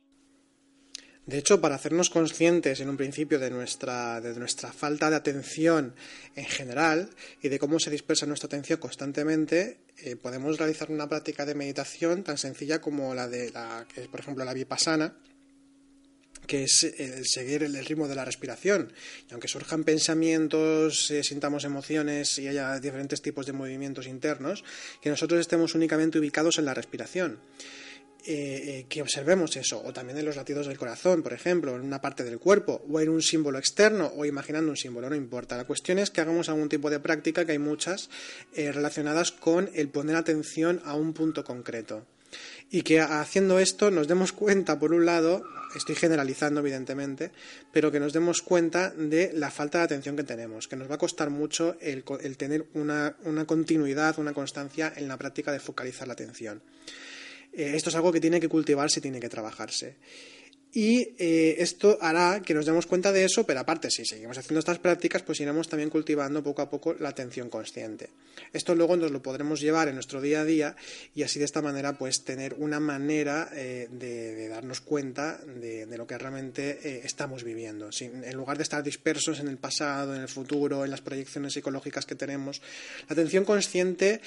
De 1.26 1.40
hecho, 1.40 1.60
para 1.60 1.76
hacernos 1.76 2.12
conscientes 2.12 2.82
en 2.82 2.90
un 2.90 2.98
principio 2.98 3.40
de 3.40 3.50
nuestra, 3.50 4.22
de 4.22 4.36
nuestra 4.36 4.72
falta 4.72 5.10
de 5.10 5.16
atención 5.16 5.96
en 6.36 6.46
general 6.46 7.10
y 7.42 7.50
de 7.50 7.58
cómo 7.58 7.80
se 7.80 7.90
dispersa 7.90 8.28
nuestra 8.28 8.46
atención 8.46 8.80
constantemente, 8.80 9.80
podemos 10.22 10.60
realizar 10.60 10.92
una 10.92 11.10
práctica 11.10 11.44
de 11.44 11.56
meditación 11.56 12.24
tan 12.24 12.38
sencilla 12.38 12.80
como 12.80 13.16
la 13.16 13.28
de 13.28 13.50
la, 13.50 13.88
que 13.92 14.02
por 14.02 14.20
ejemplo, 14.20 14.46
la 14.46 14.54
vipassana, 14.54 15.18
que 16.46 16.64
es 16.64 16.84
el 16.84 17.26
seguir 17.26 17.64
el 17.64 17.86
ritmo 17.86 18.08
de 18.08 18.16
la 18.16 18.26
respiración. 18.26 18.92
Y 19.30 19.34
aunque 19.34 19.48
surjan 19.48 19.84
pensamientos, 19.84 21.12
eh, 21.12 21.24
sintamos 21.24 21.64
emociones 21.64 22.38
y 22.38 22.48
haya 22.48 22.80
diferentes 22.80 23.22
tipos 23.22 23.46
de 23.46 23.54
movimientos 23.54 24.08
internos, 24.08 24.64
que 25.02 25.10
nosotros 25.10 25.40
estemos 25.40 25.76
únicamente 25.76 26.20
ubicados 26.20 26.58
en 26.58 26.66
la 26.66 26.74
respiración. 26.74 27.40
Eh, 28.28 28.80
eh, 28.80 28.86
que 28.90 29.04
observemos 29.04 29.56
eso, 29.56 29.84
o 29.86 29.94
también 29.94 30.18
en 30.18 30.26
los 30.26 30.36
latidos 30.36 30.66
del 30.66 30.80
corazón, 30.80 31.22
por 31.22 31.32
ejemplo, 31.32 31.76
en 31.76 31.82
una 31.82 32.02
parte 32.02 32.24
del 32.24 32.40
cuerpo, 32.40 32.84
o 32.90 33.00
en 33.00 33.10
un 33.10 33.22
símbolo 33.22 33.60
externo, 33.60 34.12
o 34.16 34.26
imaginando 34.26 34.72
un 34.72 34.78
símbolo, 34.78 35.12
no 35.12 35.16
importa. 35.16 35.56
La 35.58 35.66
cuestión 35.66 36.00
es 36.00 36.10
que 36.10 36.22
hagamos 36.22 36.50
algún 36.50 36.68
tipo 36.68 36.90
de 36.90 37.00
práctica, 37.00 37.46
que 37.46 37.52
hay 37.52 37.60
muchas, 37.60 38.10
relacionadas 38.56 39.32
con 39.32 39.70
el 39.76 39.90
poner 39.90 40.16
atención 40.16 40.82
a 40.86 40.96
un 40.96 41.14
punto 41.14 41.44
concreto 41.44 42.08
y 42.70 42.82
que 42.82 43.00
haciendo 43.00 43.60
esto 43.60 43.92
nos 43.92 44.08
demos 44.08 44.32
cuenta, 44.32 44.80
por 44.80 44.94
un 44.94 45.06
lado, 45.06 45.44
estoy 45.76 45.96
generalizando 45.96 46.62
evidentemente, 46.62 47.32
pero 47.72 47.92
que 47.92 48.00
nos 48.00 48.14
demos 48.14 48.42
cuenta 48.42 48.92
de 48.92 49.32
la 49.34 49.52
falta 49.52 49.80
de 49.80 49.86
atención 49.86 50.16
que 50.16 50.24
tenemos, 50.24 50.68
que 50.68 50.76
nos 50.76 50.90
va 50.90 50.96
a 50.96 51.00
costar 51.00 51.30
mucho 51.30 51.78
el, 51.82 52.04
tener 52.38 52.66
una, 52.74 53.16
continuidad, 53.46 54.20
una 54.20 54.34
constancia 54.34 54.94
en 54.96 55.08
la 55.08 55.18
práctica 55.18 55.52
de 55.52 55.60
focalizar 55.60 56.08
la 56.08 56.14
atención. 56.14 56.62
Eh, 57.54 57.74
esto 57.76 57.90
es 57.90 57.96
algo 57.96 58.12
que 58.12 58.20
tiene 58.20 58.40
que 58.40 58.50
cultivarse 58.50 59.00
y 59.00 59.02
tiene 59.02 59.20
que 59.20 59.30
trabajarse. 59.30 59.96
Y 60.76 61.16
eh, 61.18 61.56
esto 61.60 61.98
hará 62.02 62.42
que 62.42 62.54
nos 62.54 62.66
demos 62.66 62.86
cuenta 62.86 63.14
de 63.14 63.24
eso, 63.24 63.46
pero 63.46 63.62
aparte, 63.62 63.90
si 63.90 64.04
seguimos 64.04 64.38
haciendo 64.38 64.60
estas 64.60 64.78
prácticas, 64.78 65.22
pues 65.22 65.40
iremos 65.40 65.70
también 65.70 65.90
cultivando 65.90 66.44
poco 66.44 66.62
a 66.62 66.70
poco 66.70 66.94
la 66.96 67.08
atención 67.08 67.50
consciente. 67.50 68.10
Esto 68.52 68.76
luego 68.76 68.98
nos 68.98 69.12
lo 69.12 69.22
podremos 69.22 69.62
llevar 69.62 69.88
en 69.88 69.94
nuestro 69.94 70.20
día 70.20 70.42
a 70.42 70.44
día 70.44 70.76
y 71.16 71.24
así 71.24 71.40
de 71.40 71.46
esta 71.46 71.62
manera, 71.62 71.98
pues 71.98 72.26
tener 72.26 72.56
una 72.56 72.82
manera 72.82 73.50
eh, 73.54 73.88
de, 73.90 74.50
darnos 74.50 74.82
cuenta 74.82 75.38
de, 75.46 75.88
lo 75.96 76.06
que 76.06 76.18
realmente 76.18 76.78
eh, 76.84 77.02
estamos 77.06 77.46
viviendo. 77.46 77.90
en 78.02 78.36
lugar 78.36 78.58
de 78.58 78.64
estar 78.64 78.84
dispersos 78.84 79.40
en 79.40 79.48
el 79.48 79.58
pasado, 79.58 80.14
en 80.14 80.24
el 80.24 80.28
futuro, 80.28 80.84
en 80.84 80.92
las 80.92 81.00
proyecciones 81.00 81.54
psicológicas 81.54 82.06
que 82.06 82.16
tenemos, 82.16 82.62
la 83.08 83.14
atención 83.14 83.46
consciente 83.46 84.20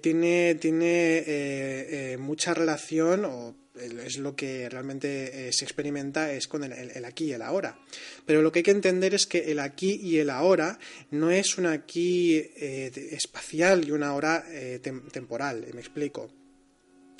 tiene, 0.00 0.54
tiene 0.54 2.16
mucha 2.18 2.54
relación 2.54 3.26
o 3.26 3.63
es 3.74 4.18
lo 4.18 4.36
que 4.36 4.68
realmente 4.68 5.48
eh, 5.48 5.52
se 5.52 5.64
experimenta 5.64 6.32
es 6.32 6.46
con 6.46 6.64
el, 6.64 7.04
aquí 7.04 7.26
y 7.26 7.32
el 7.32 7.42
ahora. 7.42 7.78
Pero 8.24 8.42
lo 8.42 8.52
que 8.52 8.60
hay 8.60 8.62
que 8.62 8.70
entender 8.70 9.14
es 9.14 9.26
que 9.26 9.50
el 9.50 9.58
aquí 9.58 9.98
y 10.02 10.18
el 10.18 10.30
ahora 10.30 10.78
no 11.10 11.30
es 11.30 11.58
un 11.58 11.66
aquí 11.66 12.36
eh, 12.36 12.90
espacial 13.12 13.86
y 13.86 13.90
una 13.90 14.14
hora 14.14 14.44
eh, 14.48 14.80
temporal, 15.12 15.66
me 15.72 15.80
explico. 15.80 16.43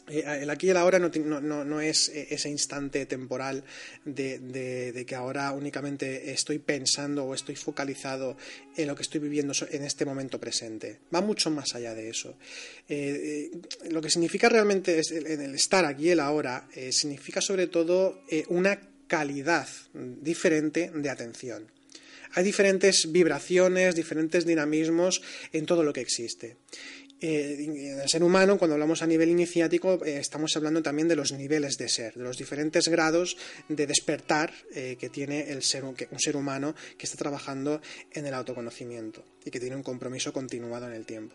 Eh, 0.08 0.22
el 0.42 0.50
aquí 0.50 0.66
y 0.66 0.70
el 0.70 0.76
ahora 0.76 0.98
no, 0.98 1.80
es 1.80 2.08
eh, 2.10 2.28
ese 2.30 2.50
instante 2.50 3.06
temporal 3.06 3.64
de, 4.04 5.04
que 5.06 5.14
ahora 5.14 5.50
únicamente 5.52 6.30
estoy 6.30 6.58
pensando 6.58 7.24
o 7.24 7.34
estoy 7.34 7.56
focalizado 7.56 8.36
en 8.76 8.88
lo 8.88 8.94
que 8.94 9.02
estoy 9.02 9.20
viviendo 9.20 9.54
en 9.70 9.84
este 9.84 10.04
momento 10.04 10.38
presente. 10.38 11.00
Va 11.14 11.20
mucho 11.20 11.50
más 11.50 11.74
allá 11.74 11.94
de 11.94 12.10
eso. 12.10 12.36
Eh, 12.88 13.50
lo 13.90 14.02
que 14.02 14.10
significa 14.10 14.48
realmente 14.48 14.98
es 14.98 15.10
el 15.10 15.54
estar 15.54 15.84
aquí 15.84 16.04
y 16.04 16.10
el 16.10 16.20
ahora 16.20 16.68
significa 16.90 17.40
sobre 17.40 17.66
todo 17.66 18.22
una 18.48 18.78
calidad 19.06 19.68
diferente 19.94 20.90
de 20.94 21.10
atención. 21.10 21.70
Hay 22.36 22.42
diferentes 22.42 23.12
vibraciones, 23.12 23.94
diferentes 23.94 24.44
dinamismos 24.44 25.22
en 25.52 25.66
todo 25.66 25.84
lo 25.84 25.92
que 25.92 26.00
existe. 26.00 26.56
Eh, 27.26 28.02
el 28.02 28.08
ser 28.10 28.22
humano, 28.22 28.58
cuando 28.58 28.74
hablamos 28.74 29.00
a 29.00 29.06
nivel 29.06 29.30
iniciático, 29.30 30.04
eh, 30.04 30.18
estamos 30.18 30.54
hablando 30.56 30.82
también 30.82 31.08
de 31.08 31.16
los 31.16 31.32
niveles 31.32 31.78
de 31.78 31.88
ser, 31.88 32.12
de 32.12 32.22
los 32.22 32.36
diferentes 32.36 32.86
grados 32.88 33.38
de 33.66 33.86
despertar 33.86 34.52
eh, 34.74 34.98
que 35.00 35.08
tiene 35.08 35.50
el 35.50 35.62
ser, 35.62 35.84
un 35.84 35.96
ser 36.18 36.36
humano 36.36 36.74
que 36.98 37.06
está 37.06 37.16
trabajando 37.16 37.80
en 38.12 38.26
el 38.26 38.34
autoconocimiento 38.34 39.24
y 39.42 39.50
que 39.50 39.58
tiene 39.58 39.74
un 39.74 39.82
compromiso 39.82 40.34
continuado 40.34 40.86
en 40.86 40.92
el 40.92 41.06
tiempo. 41.06 41.34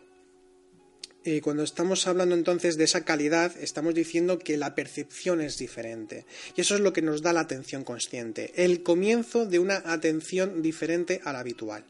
Y 1.25 1.41
cuando 1.41 1.63
estamos 1.63 2.05
hablando 2.05 2.36
entonces 2.36 2.77
de 2.77 2.84
esa 2.84 3.03
calidad, 3.03 3.51
estamos 3.60 3.96
diciendo 3.96 4.38
que 4.38 4.58
la 4.58 4.75
percepción 4.75 5.41
es 5.41 5.58
diferente. 5.58 6.25
Y 6.55 6.62
eso 6.62 6.75
es 6.75 6.81
lo 6.81 6.93
que 6.93 7.01
nos 7.01 7.24
da 7.24 7.34
la 7.34 7.41
atención 7.41 7.84
consciente, 7.84 8.53
el 8.63 8.84
comienzo 8.84 9.48
de 9.48 9.58
una 9.58 9.81
atención 9.86 10.62
diferente 10.62 11.19
a 11.24 11.34
la 11.34 11.39
habitual. 11.39 11.84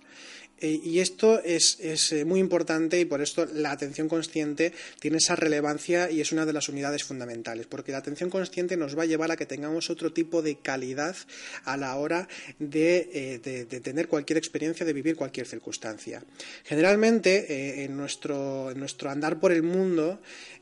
Eh, 0.61 0.79
y 0.83 0.99
esto 0.99 1.41
es, 1.43 1.79
eh, 1.79 2.25
muy 2.25 2.39
importante 2.39 2.99
y 2.99 3.05
por 3.05 3.21
esto 3.21 3.45
la 3.53 3.71
atención 3.71 4.09
consciente 4.09 4.73
tiene 4.99 5.17
esa 5.17 5.35
relevancia 5.35 6.11
y 6.11 6.21
es 6.21 6.31
una 6.31 6.45
de 6.45 6.53
las 6.53 6.69
unidades 6.69 7.03
fundamentales, 7.03 7.65
porque 7.67 7.91
la 7.91 7.99
atención 7.99 8.29
consciente 8.29 8.77
nos 8.77 8.97
va 8.97 9.03
a 9.03 9.05
llevar 9.05 9.31
a 9.31 9.37
que 9.37 9.45
tengamos 9.45 9.89
otro 9.89 10.11
tipo 10.11 10.41
de 10.41 10.57
calidad 10.57 11.15
a 11.63 11.77
la 11.77 11.95
hora 11.95 12.27
de, 12.59 13.09
eh, 13.13 13.79
tener 13.81 14.07
cualquier 14.07 14.37
experiencia, 14.37 14.85
de 14.85 14.93
vivir 14.93 15.15
cualquier 15.15 15.47
circunstancia. 15.47 16.23
Generalmente, 16.63 17.83
en, 17.83 17.95
nuestro, 17.95 18.71
en 18.71 18.79
nuestro 18.79 19.09
andar 19.09 19.39
por 19.39 19.51
el 19.51 19.63
mundo, 19.63 20.19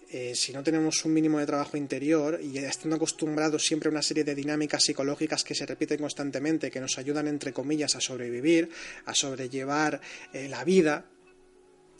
eh, 0.10 0.34
si 0.36 0.54
no 0.54 0.64
tenemos 0.64 1.04
un 1.04 1.14
mínimo 1.14 1.40
de 1.40 1.46
trabajo 1.46 1.76
interior 1.76 2.40
y 2.42 2.58
estando 2.60 2.96
acostumbrados 2.96 3.66
siempre 3.66 3.90
a 3.90 3.92
una 3.92 4.02
serie 4.02 4.24
de 4.24 4.36
dinámicas 4.36 4.84
psicológicas 4.84 5.44
que 5.44 5.54
se 5.54 5.66
repiten 5.66 6.00
constantemente, 6.00 6.72
que 6.72 6.80
nos 6.80 6.98
ayudan, 6.98 7.28
entre 7.28 7.52
comillas, 7.52 7.96
a 7.96 8.02
sobrevivir, 8.02 8.70
a 9.06 9.14
sobrellevar 9.14 10.00
eh, 10.32 10.48
la 10.48 10.64
vida, 10.64 11.06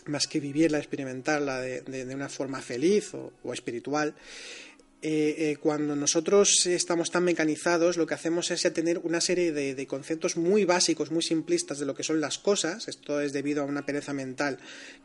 más 0.06 0.28
que 0.28 0.40
vivirla, 0.40 0.78
experimentarla 0.78 1.60
de, 1.60 2.16
una 2.16 2.30
forma 2.30 2.62
feliz 2.62 3.14
o 3.14 3.54
espiritual, 3.54 4.16
eh, 5.00 5.36
eh, 5.51 5.58
cuando 5.62 5.96
nosotros 5.96 6.66
estamos 6.66 7.12
tan 7.12 7.24
mecanizados, 7.24 7.98
lo 7.98 8.08
que 8.08 8.16
hacemos 8.16 8.50
es 8.50 8.63
tener 8.74 8.98
una 8.98 9.22
serie 9.22 9.51
de, 9.51 9.88
conceptos 9.88 10.38
muy 10.38 10.66
básicos, 10.66 11.12
muy 11.12 11.22
simplistas 11.22 11.77
de 11.77 11.86
lo 11.86 11.94
que 11.94 12.04
son 12.04 12.20
las 12.20 12.39
cosas. 12.39 12.88
Esto 12.88 13.22
es 13.22 13.32
debido 13.32 13.62
a 13.62 13.66
una 13.66 13.86
pereza 13.86 14.13
mental 14.13 14.58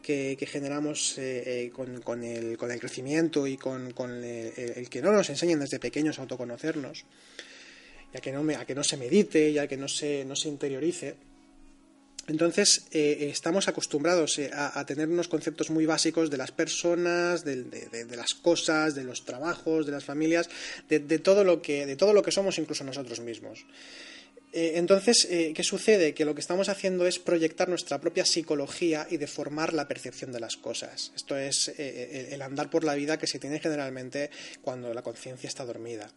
que, 0.03 0.39
generamos 0.51 1.19
eh, 1.19 1.71
con, 1.75 2.25
el, 2.25 2.57
crecimiento 2.57 3.47
y 3.47 3.59
con, 3.59 3.93
el, 4.25 4.89
que 4.89 5.03
no 5.03 5.13
nos 5.13 5.29
enseñen 5.29 5.61
desde 5.61 5.79
pequeños 5.79 6.19
a 6.19 6.23
autoconocernos, 6.23 7.05
ya 8.15 8.21
que 8.21 8.33
no, 8.33 8.51
a 8.59 8.65
que 8.65 8.75
no 8.75 8.85
se 8.85 8.97
medite, 8.97 9.53
ya 9.53 9.67
que 9.67 9.77
no 9.77 9.89
se, 9.89 10.25
no 10.25 10.35
se 10.37 10.49
interiorice. 10.49 11.32
Entonces, 12.29 12.87
eh, 12.93 13.29
estamos 13.33 13.67
acostumbrados 13.67 14.39
eh, 14.39 14.51
a, 14.55 14.85
tener 14.87 15.09
unos 15.09 15.27
conceptos 15.27 15.71
muy 15.71 15.87
básicos 15.87 16.31
de 16.31 16.37
las 16.37 16.53
personas, 16.53 17.45
de, 17.45 18.07
las 18.17 18.35
cosas, 18.35 18.95
de 18.95 19.03
los 19.03 19.25
trabajos, 19.25 19.87
de 19.87 19.93
las 19.93 20.05
familias, 20.05 20.49
de, 20.89 21.01
todo, 21.19 21.43
lo 21.43 21.61
que, 21.61 21.85
de 21.85 21.97
todo 21.97 22.13
lo 22.13 22.23
que 22.23 22.31
somos 22.31 22.59
incluso 22.59 22.85
nosotros 22.85 23.21
mismos. 23.21 23.67
Eh, 24.53 24.73
entonces, 24.77 25.27
¿qué 25.27 25.63
sucede? 25.65 26.15
Que 26.15 26.25
lo 26.25 26.35
que 26.35 26.43
estamos 26.43 26.69
haciendo 26.69 27.07
es 27.07 27.19
proyectar 27.19 27.69
nuestra 27.69 28.01
propia 28.01 28.25
psicología 28.25 29.07
y 29.11 29.17
deformar 29.17 29.73
la 29.73 29.89
percepción 29.89 30.31
de 30.31 30.41
las 30.41 30.57
cosas. 30.57 31.11
Esto 31.17 31.37
es 31.37 31.73
el 31.77 32.41
andar 32.43 32.71
por 32.71 32.85
la 32.85 32.95
vida 32.95 33.19
que 33.19 33.27
se 33.27 33.39
tiene 33.41 33.59
generalmente 33.59 34.31
cuando 34.61 34.95
la 34.95 35.03
conciencia 35.03 35.49
está 35.49 35.65
dormida. 35.65 36.13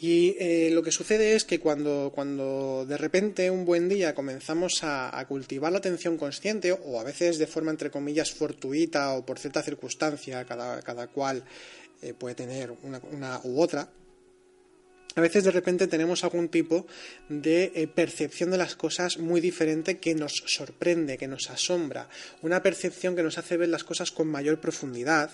Y 0.00 0.36
eh, 0.38 0.70
lo 0.72 0.84
que 0.84 0.92
sucede 0.92 1.34
es 1.34 1.44
que 1.44 1.58
cuando, 1.58 2.12
cuando 2.14 2.86
de 2.86 2.96
repente 2.96 3.50
un 3.50 3.64
buen 3.64 3.88
día 3.88 4.14
comenzamos 4.14 4.84
a, 4.84 5.24
cultivar 5.26 5.72
la 5.72 5.78
atención 5.78 6.16
consciente, 6.16 6.70
o 6.70 7.00
a 7.00 7.04
veces 7.04 7.38
de 7.38 7.48
forma 7.48 7.72
entre 7.72 7.90
comillas 7.90 8.30
fortuita 8.30 9.14
o 9.14 9.26
por 9.26 9.40
cierta 9.40 9.60
circunstancia, 9.60 10.44
cada, 10.44 10.82
cada 10.82 11.08
cual 11.08 11.42
eh, 12.00 12.14
puede 12.14 12.36
tener 12.36 12.72
una, 12.84 13.40
u 13.42 13.60
otra, 13.60 13.88
a 15.18 15.20
veces 15.20 15.42
de 15.42 15.50
repente 15.50 15.88
tenemos 15.88 16.22
algún 16.22 16.48
tipo 16.48 16.86
de 17.28 17.72
eh, 17.74 17.88
percepción 17.88 18.52
de 18.52 18.56
las 18.56 18.76
cosas 18.76 19.18
muy 19.18 19.40
diferente 19.40 19.98
que 19.98 20.14
nos 20.14 20.44
sorprende, 20.46 21.18
que 21.18 21.26
nos 21.26 21.50
asombra, 21.50 22.08
una 22.40 22.62
percepción 22.62 23.16
que 23.16 23.24
nos 23.24 23.36
hace 23.36 23.56
ver 23.56 23.68
las 23.68 23.82
cosas 23.82 24.12
con 24.12 24.28
mayor 24.28 24.60
profundidad, 24.60 25.32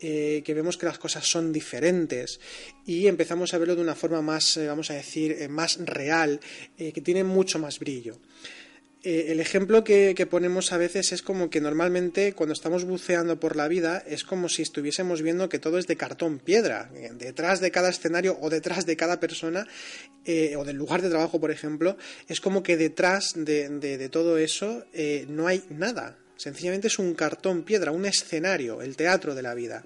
eh, 0.00 0.42
que 0.46 0.54
vemos 0.54 0.78
que 0.78 0.86
las 0.86 0.98
cosas 0.98 1.26
son 1.26 1.52
diferentes 1.52 2.40
y 2.86 3.06
empezamos 3.06 3.52
a 3.52 3.58
verlo 3.58 3.76
de 3.76 3.82
una 3.82 3.94
forma 3.94 4.22
más, 4.22 4.56
eh, 4.56 4.66
vamos 4.66 4.90
a 4.90 4.94
decir, 4.94 5.46
más 5.50 5.76
real, 5.84 6.40
que 6.78 7.02
tiene 7.02 7.22
mucho 7.22 7.58
más 7.58 7.78
brillo. 7.80 8.18
Eh, 9.04 9.26
el 9.28 9.38
ejemplo 9.38 9.84
que, 9.84 10.26
ponemos 10.28 10.72
a 10.72 10.76
veces 10.76 11.12
es 11.12 11.22
como 11.22 11.50
que 11.50 11.60
normalmente 11.60 12.32
cuando 12.32 12.52
estamos 12.52 12.84
buceando 12.84 13.38
por 13.38 13.54
la 13.54 13.68
vida 13.68 14.02
es 14.06 14.24
como 14.24 14.48
si 14.48 14.62
estuviésemos 14.62 15.22
viendo 15.22 15.48
que 15.48 15.60
todo 15.60 15.78
es 15.78 15.86
de 15.86 15.96
cartón 15.96 16.40
piedra. 16.40 16.90
Eh, 16.94 17.10
detrás 17.14 17.60
de 17.60 17.70
cada 17.70 17.90
escenario 17.90 18.36
o 18.40 18.50
detrás 18.50 18.86
de 18.86 18.96
cada 18.96 19.20
persona 19.20 19.68
eh, 20.24 20.56
o 20.56 20.64
del 20.64 20.76
lugar 20.76 21.00
de 21.02 21.10
trabajo, 21.10 21.40
por 21.40 21.52
ejemplo, 21.52 21.96
es 22.26 22.40
como 22.40 22.62
que 22.62 22.76
detrás 22.76 23.34
de, 23.36 24.08
todo 24.10 24.36
eso 24.38 24.84
no 25.28 25.46
hay 25.46 25.62
nada. 25.70 26.18
Sencillamente 26.38 26.86
es 26.86 27.00
un 27.00 27.14
cartón 27.14 27.64
piedra, 27.64 27.90
un 27.90 28.06
escenario, 28.06 28.80
el 28.80 28.94
teatro 28.94 29.34
de 29.34 29.42
la 29.42 29.54
vida. 29.54 29.84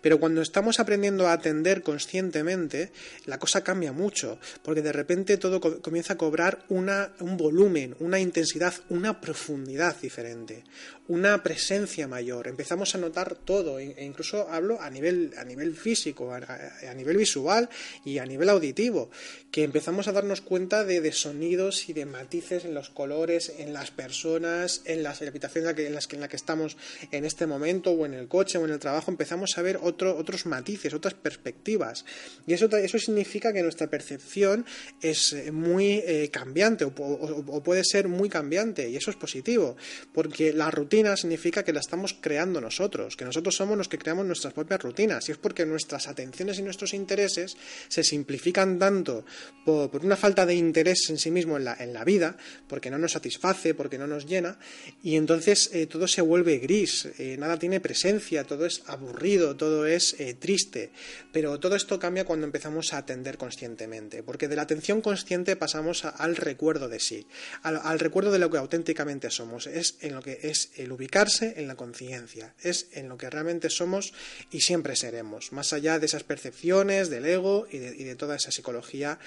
Pero 0.00 0.18
cuando 0.18 0.40
estamos 0.40 0.80
aprendiendo 0.80 1.28
a 1.28 1.34
atender 1.34 1.82
conscientemente, 1.82 2.90
la 3.26 3.38
cosa 3.38 3.62
cambia 3.62 3.92
mucho, 3.92 4.38
porque 4.62 4.80
de 4.80 4.92
repente 4.92 5.36
todo 5.36 5.60
comienza 5.82 6.14
a 6.14 6.16
cobrar 6.16 6.64
una, 6.70 7.12
un 7.20 7.36
volumen, 7.36 7.94
una 8.00 8.18
intensidad, 8.18 8.72
una 8.88 9.20
profundidad 9.20 9.94
diferente, 10.00 10.64
una 11.06 11.42
presencia 11.42 12.08
mayor. 12.08 12.48
Empezamos 12.48 12.94
a 12.94 12.98
notar 12.98 13.34
todo, 13.34 13.78
e, 13.78 13.94
e 13.98 14.04
incluso 14.06 14.48
hablo 14.48 14.80
a 14.80 14.88
nivel, 14.88 15.34
a 15.36 15.44
nivel 15.44 15.76
físico, 15.76 16.32
a, 16.32 16.94
nivel 16.94 17.18
visual 17.18 17.68
y 18.06 18.18
a 18.18 18.24
nivel 18.24 18.48
auditivo, 18.48 19.10
que 19.50 19.64
empezamos 19.64 20.08
a 20.08 20.12
darnos 20.12 20.40
cuenta 20.40 20.84
de, 20.84 21.12
sonidos 21.12 21.90
y 21.90 21.92
de 21.92 22.06
matices 22.06 22.64
en 22.64 22.72
los 22.72 22.88
colores, 22.88 23.52
en 23.58 23.74
las 23.74 23.90
personas, 23.90 24.80
en 24.86 25.02
las 25.02 25.20
habitaciones 25.20 25.89
en 25.89 25.89
las 25.94 26.06
que, 26.06 26.16
en 26.16 26.22
la 26.22 26.28
que 26.28 26.36
estamos 26.36 26.76
en 27.10 27.24
este 27.24 27.46
momento, 27.46 27.90
o 27.92 28.06
en 28.06 28.14
el 28.14 28.28
coche, 28.28 28.58
o 28.58 28.64
en 28.64 28.72
el 28.72 28.78
trabajo, 28.78 29.10
empezamos 29.10 29.56
a 29.56 29.62
ver 29.62 29.78
otros 29.82 30.46
matices, 30.46 30.94
otras 30.94 31.14
perspectivas. 31.14 32.04
Y 32.46 32.54
eso, 32.54 32.66
eso 32.76 32.98
significa 32.98 33.52
que 33.52 33.62
nuestra 33.62 33.88
percepción 33.88 34.64
es 35.00 35.32
eh, 35.32 35.52
muy 35.52 36.02
eh, 36.06 36.30
cambiante 36.32 36.84
o, 36.84 37.62
puede 37.62 37.84
ser 37.84 38.08
muy 38.08 38.28
cambiante 38.28 38.88
y 38.88 38.96
eso 38.96 39.10
es 39.10 39.16
positivo, 39.16 39.76
porque 40.12 40.52
la 40.52 40.70
rutina 40.70 41.16
significa 41.16 41.62
que 41.62 41.72
la 41.72 41.80
estamos 41.80 42.16
creando 42.20 42.60
nosotros, 42.60 43.16
que 43.16 43.24
nosotros 43.24 43.54
somos 43.54 43.76
los 43.76 43.88
que 43.88 43.98
creamos 43.98 44.26
nuestras 44.26 44.54
propias 44.54 44.82
rutinas 44.82 45.28
y 45.28 45.32
es 45.32 45.38
porque 45.38 45.66
nuestras 45.66 46.08
atenciones 46.08 46.58
y 46.58 46.62
nuestros 46.62 46.94
intereses 46.94 47.56
se 47.88 48.04
simplifican 48.04 48.78
tanto 48.78 49.24
por, 49.64 50.04
una 50.04 50.16
falta 50.16 50.46
de 50.46 50.54
interés 50.54 51.08
en 51.10 51.18
sí 51.18 51.30
mismo 51.30 51.56
en 51.56 51.64
la, 51.64 51.76
en 51.78 51.92
la, 51.92 52.04
vida, 52.04 52.36
porque 52.68 52.90
no 52.90 52.98
nos 52.98 53.12
satisface, 53.12 53.74
porque 53.74 53.98
no 53.98 54.06
nos 54.06 54.26
llena 54.26 54.58
y 55.02 55.16
entonces 55.16 55.70
eh, 55.82 55.86
todo 55.86 56.06
se 56.06 56.22
vuelve 56.22 56.58
gris, 56.58 57.08
nada 57.38 57.58
tiene 57.58 57.80
presencia, 57.80 58.44
todo 58.44 58.66
es 58.66 58.82
aburrido, 58.86 59.56
todo 59.56 59.86
es 59.86 60.18
eh, 60.18 60.34
triste, 60.34 60.90
pero 61.32 61.58
todo 61.60 61.76
esto 61.76 61.98
cambia 61.98 62.24
cuando 62.24 62.46
empezamos 62.46 62.92
a 62.92 62.98
atender 62.98 63.38
conscientemente, 63.38 64.22
porque 64.22 64.48
de 64.48 64.56
la 64.56 64.62
atención 64.62 65.00
consciente 65.00 65.56
pasamos 65.56 66.04
al 66.04 66.36
recuerdo 66.36 66.88
de 66.88 67.00
sí, 67.00 67.26
al, 67.62 67.98
recuerdo 67.98 68.30
de 68.30 68.38
lo 68.38 68.50
que 68.50 68.58
auténticamente 68.58 69.30
somos, 69.30 69.66
es 69.66 69.96
en 70.00 70.14
lo 70.14 70.22
que 70.22 70.38
es 70.42 70.70
el 70.76 70.92
ubicarse 70.92 71.54
en 71.56 71.68
la 71.68 71.76
conciencia, 71.76 72.54
es 72.62 72.88
en 72.92 73.08
lo 73.08 73.16
que 73.16 73.30
realmente 73.30 73.70
somos 73.70 74.12
y 74.50 74.60
siempre 74.60 74.96
seremos, 74.96 75.52
más 75.52 75.72
allá 75.72 75.98
de 75.98 76.06
esas 76.06 76.24
percepciones, 76.24 77.10
del 77.10 77.26
ego 77.26 77.66
y 77.70 77.78
de, 77.78 78.14
toda 78.16 78.36
esa 78.36 78.50
psicología 78.50 79.18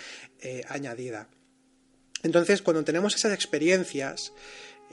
eh, 0.42 0.64
añadida. 0.68 1.30
Entonces, 2.22 2.62
cuando 2.62 2.84
tenemos 2.84 3.16
esas 3.16 3.34
experiencias, 3.34 4.32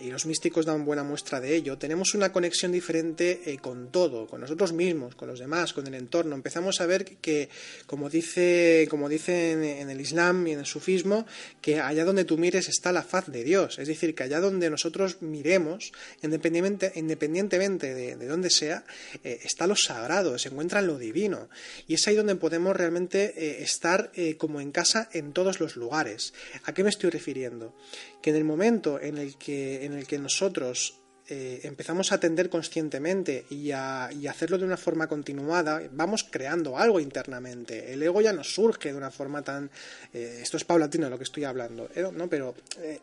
y 0.00 0.10
los 0.10 0.24
místicos 0.24 0.64
dan 0.64 0.84
buena 0.84 1.02
muestra 1.02 1.40
de 1.40 1.54
ello, 1.54 1.76
tenemos 1.76 2.14
una 2.14 2.32
conexión 2.32 2.72
diferente 2.72 3.42
eh, 3.44 3.58
con 3.58 3.90
todo, 3.90 4.26
con 4.26 4.40
nosotros 4.40 4.72
mismos, 4.72 5.14
con 5.14 5.28
los 5.28 5.38
demás, 5.38 5.72
con 5.72 5.86
el 5.86 5.94
entorno. 5.94 6.34
Empezamos 6.34 6.80
a 6.80 6.86
ver 6.86 7.04
que, 7.04 7.50
como 7.86 8.08
dice, 8.08 8.86
como 8.90 9.08
dicen 9.08 9.62
en, 9.62 9.90
el 9.90 10.00
Islam 10.00 10.46
y 10.46 10.52
en 10.52 10.60
el 10.60 10.66
sufismo, 10.66 11.26
que 11.60 11.80
allá 11.80 12.04
donde 12.04 12.24
tú 12.24 12.38
mires 12.38 12.68
está 12.68 12.92
la 12.92 13.02
faz 13.02 13.26
de 13.30 13.44
Dios. 13.44 13.78
Es 13.78 13.88
decir, 13.88 14.14
que 14.14 14.22
allá 14.22 14.40
donde 14.40 14.70
nosotros 14.70 15.20
miremos, 15.20 15.92
independientemente, 16.22 16.98
independientemente 16.98 17.94
de, 17.94 18.16
de 18.16 18.26
dónde 18.26 18.50
sea, 18.50 18.84
eh, 19.22 19.40
está 19.44 19.66
lo 19.66 19.76
sagrado, 19.76 20.38
se 20.38 20.48
encuentra 20.48 20.80
lo 20.80 20.98
divino. 20.98 21.50
Y 21.86 21.94
es 21.94 22.08
ahí 22.08 22.16
donde 22.16 22.36
podemos 22.36 22.74
realmente 22.74 23.34
eh, 23.36 23.62
estar 23.62 24.12
como 24.38 24.60
en 24.60 24.72
casa 24.72 25.08
en 25.12 25.32
todos 25.32 25.60
los 25.60 25.76
lugares. 25.76 26.32
¿A 26.64 26.72
qué 26.72 26.82
me 26.82 26.90
estoy 26.90 27.10
refiriendo? 27.10 27.74
Que 28.22 28.30
en 28.30 28.36
el 28.36 28.44
momento 28.44 29.00
en 29.00 29.18
el 29.18 29.36
que 29.36 29.84
en 29.90 29.98
el 29.98 30.06
que 30.06 30.18
nosotros 30.18 30.99
eh, 31.32 31.60
empezamos 31.62 32.10
a 32.10 32.16
atender 32.16 32.50
conscientemente 32.50 33.44
y 33.50 33.70
a, 33.70 34.06
hacerlo 34.28 34.58
de 34.58 34.64
una 34.64 34.76
forma 34.76 35.06
continuada, 35.06 35.80
vamos 35.92 36.26
creando 36.28 36.76
algo 36.76 36.98
internamente. 36.98 37.92
El 37.92 38.02
ego 38.02 38.20
ya 38.20 38.32
no 38.32 38.42
surge 38.42 38.90
de 38.90 38.98
una 38.98 39.12
forma 39.12 39.42
tan... 39.42 39.70
Eh, 40.12 40.40
esto 40.42 40.56
es 40.56 40.64
paulatino 40.64 41.08
lo 41.08 41.18
que 41.18 41.22
estoy 41.22 41.44
hablando, 41.44 41.88
¿eh? 41.94 42.04
¿no? 42.12 42.28
pero 42.28 42.56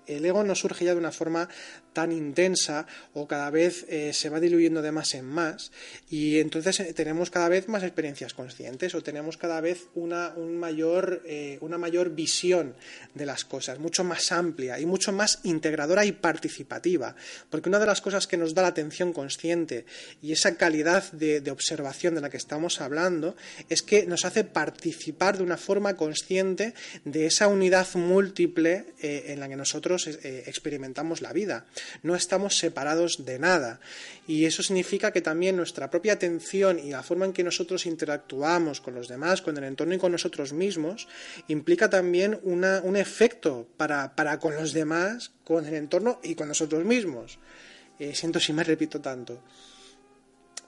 el 0.06 0.26
ego 0.26 0.44
no 0.44 0.56
surge 0.56 0.84
ya 0.84 0.92
de 0.92 1.00
una 1.00 1.14
forma 1.14 1.48
tan 1.94 2.12
intensa 2.12 2.86
o 3.14 3.28
cada 3.28 3.50
vez 3.50 3.86
se 4.12 4.30
va 4.30 4.40
diluyendo 4.40 4.82
de 4.82 4.92
más 4.92 5.16
en 5.16 5.26
más 5.26 5.72
y 6.10 6.40
entonces 6.40 6.94
tenemos 6.96 7.30
cada 7.30 7.48
vez 7.48 7.70
más 7.70 7.84
experiencias 7.84 8.34
conscientes 8.34 8.94
o 8.94 9.02
tenemos 9.02 9.38
cada 9.38 9.62
vez 9.62 9.88
una, 9.96 10.34
un 10.36 10.58
mayor, 10.58 11.24
una 11.62 11.78
mayor 11.78 12.12
visión 12.12 12.76
de 13.16 13.26
las 13.26 13.46
cosas, 13.46 13.80
mucho 13.80 14.04
más 14.04 14.32
amplia 14.32 14.80
y 14.80 14.86
mucho 14.86 15.12
más 15.12 15.40
integradora 15.44 16.06
y 16.06 16.12
participativa. 16.12 17.16
Porque 17.50 17.70
una 17.70 17.80
de 17.80 17.86
las 17.86 18.02
cosas 18.02 18.17
que 18.26 18.38
nos 18.38 18.56
da 18.56 18.64
la 18.64 18.70
atención 18.70 19.14
consciente 19.14 19.86
y 20.22 20.32
esa 20.32 20.56
calidad 20.56 21.12
de, 21.12 21.52
observación 21.52 22.16
de 22.16 22.22
la 22.22 22.30
que 22.30 22.38
estamos 22.38 22.82
hablando 22.82 23.36
es 23.70 23.84
que 23.84 24.08
nos 24.08 24.26
hace 24.26 24.44
participar 24.44 25.38
de 25.38 25.44
una 25.44 25.58
forma 25.58 25.96
consciente 25.96 26.74
de 27.06 27.28
esa 27.28 27.48
unidad 27.48 27.88
múltiple 27.94 28.86
eh, 29.02 29.26
en 29.28 29.40
la 29.40 29.50
que 29.50 29.56
nosotros 29.56 30.08
eh, 30.08 30.44
experimentamos 30.48 31.22
la 31.22 31.34
vida. 31.34 31.66
No 32.02 32.16
estamos 32.16 32.58
separados 32.58 33.26
de 33.26 33.38
nada 33.40 33.80
y 34.28 34.46
eso 34.46 34.64
significa 34.64 35.12
que 35.12 35.22
también 35.22 35.56
nuestra 35.56 35.90
propia 35.90 36.14
atención 36.14 36.80
y 36.80 36.92
la 36.92 37.04
forma 37.04 37.26
en 37.26 37.34
que 37.34 37.44
nosotros 37.44 37.86
interactuamos 37.86 38.82
con 38.82 38.96
los 38.96 39.08
demás, 39.08 39.42
con 39.42 39.58
el 39.58 39.64
entorno 39.66 39.94
y 39.94 39.98
con 39.98 40.12
nosotros 40.12 40.54
mismos 40.54 41.08
implica 41.48 41.90
también 41.90 42.40
un 42.44 42.96
efecto 42.96 43.68
para, 43.78 44.16
para 44.16 44.40
con 44.40 44.56
los 44.56 44.74
demás, 44.74 45.32
con 45.44 45.66
el 45.66 45.76
entorno 45.76 46.20
y 46.24 46.36
con 46.36 46.48
nosotros 46.48 46.84
mismos. 46.86 47.40
Eh, 48.00 48.14
siento 48.16 48.40
si 48.40 48.54
me 48.54 48.64
repito 48.64 49.02
tanto. 49.02 49.42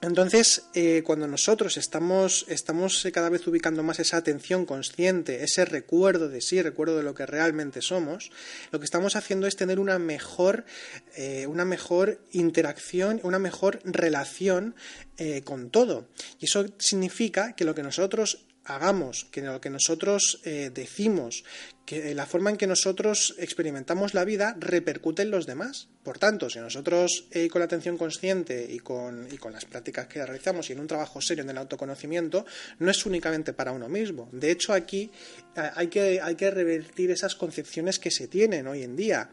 Entonces, 0.02 0.64
eh, 0.72 1.02
cuando 1.04 1.26
nosotros 1.26 1.76
estamos, 1.76 2.46
estamos 2.48 3.06
cada 3.12 3.28
vez 3.28 3.46
ubicando 3.46 3.82
más 3.82 4.00
esa 4.00 4.16
atención 4.16 4.64
consciente, 4.64 5.44
ese 5.44 5.66
recuerdo 5.66 6.30
de 6.30 6.40
sí, 6.40 6.62
recuerdo 6.62 6.96
de 6.96 7.02
lo 7.02 7.14
que 7.14 7.26
realmente 7.26 7.82
somos, 7.82 8.30
lo 8.70 8.78
que 8.78 8.86
estamos 8.86 9.14
haciendo 9.14 9.46
es 9.46 9.56
tener 9.56 9.78
una 9.78 9.98
mejor, 9.98 10.64
eh, 11.16 11.46
una 11.46 11.66
mejor 11.66 12.18
interacción, 12.32 13.20
una 13.24 13.38
mejor 13.38 13.80
relación 13.84 14.74
con 15.44 15.68
todo. 15.68 16.08
Y 16.38 16.46
eso 16.46 16.64
significa 16.78 17.54
que 17.54 17.66
lo 17.66 17.74
que 17.74 17.82
nosotros 17.82 18.46
hagamos, 18.74 19.26
que 19.30 19.42
lo 19.42 19.60
que 19.60 19.70
nosotros 19.70 20.40
decimos, 20.44 21.44
que 21.90 22.14
la 22.14 22.24
forma 22.24 22.50
en 22.50 22.56
que 22.56 22.68
nosotros 22.68 23.34
experimentamos 23.38 24.14
la 24.14 24.24
vida 24.24 24.54
repercute 24.60 25.22
en 25.22 25.32
los 25.32 25.44
demás. 25.44 25.88
Por 26.04 26.18
tanto, 26.18 26.48
si 26.48 26.60
nosotros 26.60 27.26
eh, 27.32 27.48
con 27.48 27.58
la 27.58 27.64
atención 27.64 27.98
consciente 27.98 28.64
y 28.70 28.78
con, 28.78 29.26
y 29.28 29.36
con 29.38 29.52
las 29.52 29.64
prácticas 29.64 30.06
que 30.06 30.24
realizamos 30.24 30.70
y 30.70 30.72
en 30.72 30.78
un 30.78 30.86
trabajo 30.86 31.20
serio 31.20 31.42
en 31.42 31.50
el 31.50 31.58
autoconocimiento, 31.58 32.46
no 32.78 32.92
es 32.92 33.04
únicamente 33.06 33.52
para 33.54 33.72
uno 33.72 33.88
mismo. 33.88 34.28
De 34.30 34.52
hecho, 34.52 34.72
aquí 34.72 35.10
eh, 35.56 35.70
hay 35.74 35.88
que, 35.88 36.20
hay 36.20 36.36
que 36.36 36.52
revertir 36.52 37.10
esas 37.10 37.34
concepciones 37.34 37.98
que 37.98 38.12
se 38.12 38.28
tienen 38.28 38.68
hoy 38.68 38.84
en 38.84 38.94
día. 38.94 39.28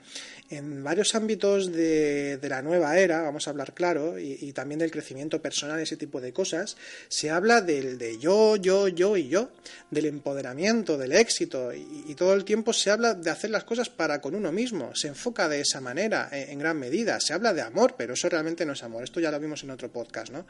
En 0.50 0.82
varios 0.82 1.14
ámbitos 1.14 1.74
de, 1.74 2.40
la 2.44 2.62
nueva 2.62 2.98
era, 2.98 3.22
vamos 3.22 3.48
a 3.48 3.50
hablar 3.50 3.74
claro, 3.74 4.18
y, 4.18 4.54
también 4.54 4.80
del 4.80 4.92
crecimiento 4.92 5.42
personal, 5.42 5.78
ese 5.82 5.98
tipo 5.98 6.22
de 6.22 6.32
cosas, 6.32 6.78
se 7.10 7.30
habla 7.30 7.60
del 7.60 7.98
de 7.98 8.18
yo, 8.18 8.56
yo, 8.56 8.88
yo 8.88 9.18
y 9.18 9.28
yo, 9.28 9.50
del 9.92 10.06
empoderamiento, 10.06 10.98
del 10.98 11.12
éxito, 11.12 11.74
y, 11.74 12.16
todo 12.16 12.34
el 12.34 12.46
tiempo 12.46 12.72
se 12.72 12.92
habla 12.92 13.14
de 13.14 13.30
hacer 13.30 13.50
las 13.50 13.66
cosas 13.66 13.90
para 13.90 14.22
con 14.22 14.36
uno 14.36 14.54
mismo, 14.54 14.96
se 14.96 15.10
enfoca 15.10 15.50
de 15.50 15.60
esa 15.60 15.82
manera, 15.82 16.30
eh, 16.32 16.48
en, 16.50 16.60
gran 16.60 16.80
medida, 16.80 17.20
se 17.20 17.34
habla 17.34 17.54
de 17.54 17.62
amor, 17.62 17.96
pero 17.98 18.14
eso 18.14 18.30
realmente 18.30 18.66
no 18.66 18.72
es 18.72 18.84
amor, 18.84 19.04
esto 19.04 19.20
ya 19.20 19.32
lo 19.32 19.40
vimos 19.42 19.64
en 19.64 19.72
otro 19.72 19.92
podcast, 19.92 20.32
¿no? 20.32 20.48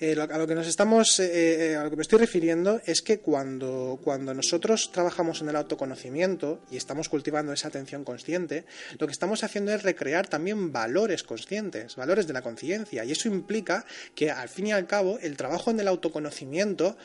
Eh, 0.00 0.16
a 0.20 0.36
lo 0.38 0.46
que 0.46 0.54
nos 0.54 0.66
estamos, 0.66 1.18
eh, 1.18 1.76
a 1.78 1.84
lo 1.84 1.90
que 1.90 1.96
me 1.96 2.02
estoy 2.02 2.18
refiriendo 2.18 2.80
es 2.84 3.00
que 3.00 3.20
cuando, 3.20 3.98
cuando 4.04 4.34
nosotros 4.34 4.92
trabajamos 4.92 5.40
en 5.40 5.48
el 5.48 5.56
autoconocimiento 5.56 6.60
y 6.70 6.76
estamos 6.76 7.08
cultivando 7.08 7.52
esa 7.54 7.68
atención 7.68 8.04
consciente, 8.04 8.64
lo 8.98 9.06
que 9.06 9.12
estamos 9.12 9.29
estamos 9.30 9.48
haciendo 9.48 9.72
es 9.72 9.84
recrear 9.84 10.26
también 10.26 10.72
valores 10.72 11.22
conscientes, 11.22 11.94
valores 11.94 12.26
de 12.26 12.32
la 12.32 12.42
conciencia. 12.42 13.04
Y 13.04 13.12
eso 13.12 13.28
implica 13.28 13.84
que, 14.16 14.32
al 14.32 14.48
fin 14.48 14.66
y 14.66 14.72
al 14.72 14.88
cabo, 14.88 15.20
el 15.20 15.36
trabajo 15.36 15.70
en 15.70 15.78
el 15.78 15.86
autoconocimiento 15.86 16.96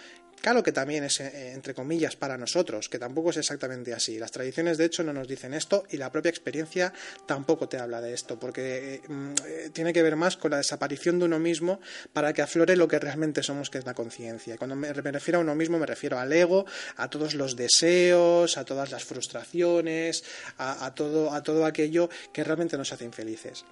Claro 0.45 0.61
que 0.61 0.71
también 0.71 1.03
es, 1.03 1.21
eh, 1.21 1.53
entre 1.53 1.73
comillas, 1.73 2.15
para 2.15 2.37
nosotros, 2.37 2.87
que 2.87 2.99
tampoco 2.99 3.31
es 3.31 3.37
exactamente 3.37 3.95
así. 3.95 4.19
Las 4.19 4.31
tradiciones, 4.31 4.77
de 4.77 4.85
hecho, 4.85 5.03
no 5.03 5.11
nos 5.11 5.27
dicen 5.27 5.55
esto 5.55 5.85
y 5.89 5.97
la 5.97 6.11
propia 6.11 6.29
experiencia 6.29 6.93
tampoco 7.25 7.67
te 7.67 7.79
habla 7.79 7.99
de 7.99 8.13
esto, 8.13 8.37
porque 8.37 8.93
eh, 8.93 9.01
mm, 9.07 9.33
eh, 9.43 9.69
tiene 9.73 9.91
que 9.91 10.03
ver 10.03 10.15
más 10.15 10.37
con 10.37 10.51
la 10.51 10.57
desaparición 10.57 11.17
de 11.17 11.25
uno 11.25 11.39
mismo 11.39 11.79
para 12.13 12.31
que 12.31 12.43
aflore 12.43 12.75
lo 12.75 12.87
que 12.87 12.99
realmente 12.99 13.41
somos, 13.41 13.71
que 13.71 13.79
es 13.79 13.87
la 13.87 13.95
conciencia. 13.95 14.55
Cuando 14.55 14.75
me, 14.75 14.93
refiero 14.93 15.39
a 15.39 15.41
uno 15.41 15.55
mismo, 15.55 15.79
me 15.79 15.87
refiero 15.87 16.19
al 16.19 16.31
ego, 16.31 16.67
a 16.97 17.09
todos 17.09 17.33
los 17.33 17.55
deseos, 17.55 18.59
a 18.59 18.65
todas 18.65 18.91
las 18.91 19.03
frustraciones, 19.03 20.23
a, 20.59 20.93
todo, 20.93 21.33
a 21.33 21.41
todo 21.41 21.65
aquello 21.65 22.07
que 22.31 22.43
realmente 22.43 22.77
nos 22.77 22.93
hace 22.93 23.03
infelices. 23.03 23.65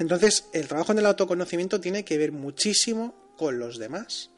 Entonces, 0.00 0.48
el 0.52 0.66
trabajo 0.66 0.90
en 0.90 0.98
el 0.98 1.06
autoconocimiento 1.06 1.80
tiene 1.80 2.04
que 2.04 2.18
ver 2.18 2.32
muchísimo 2.32 3.14
con 3.36 3.60
los 3.60 3.78
demás. 3.78 4.32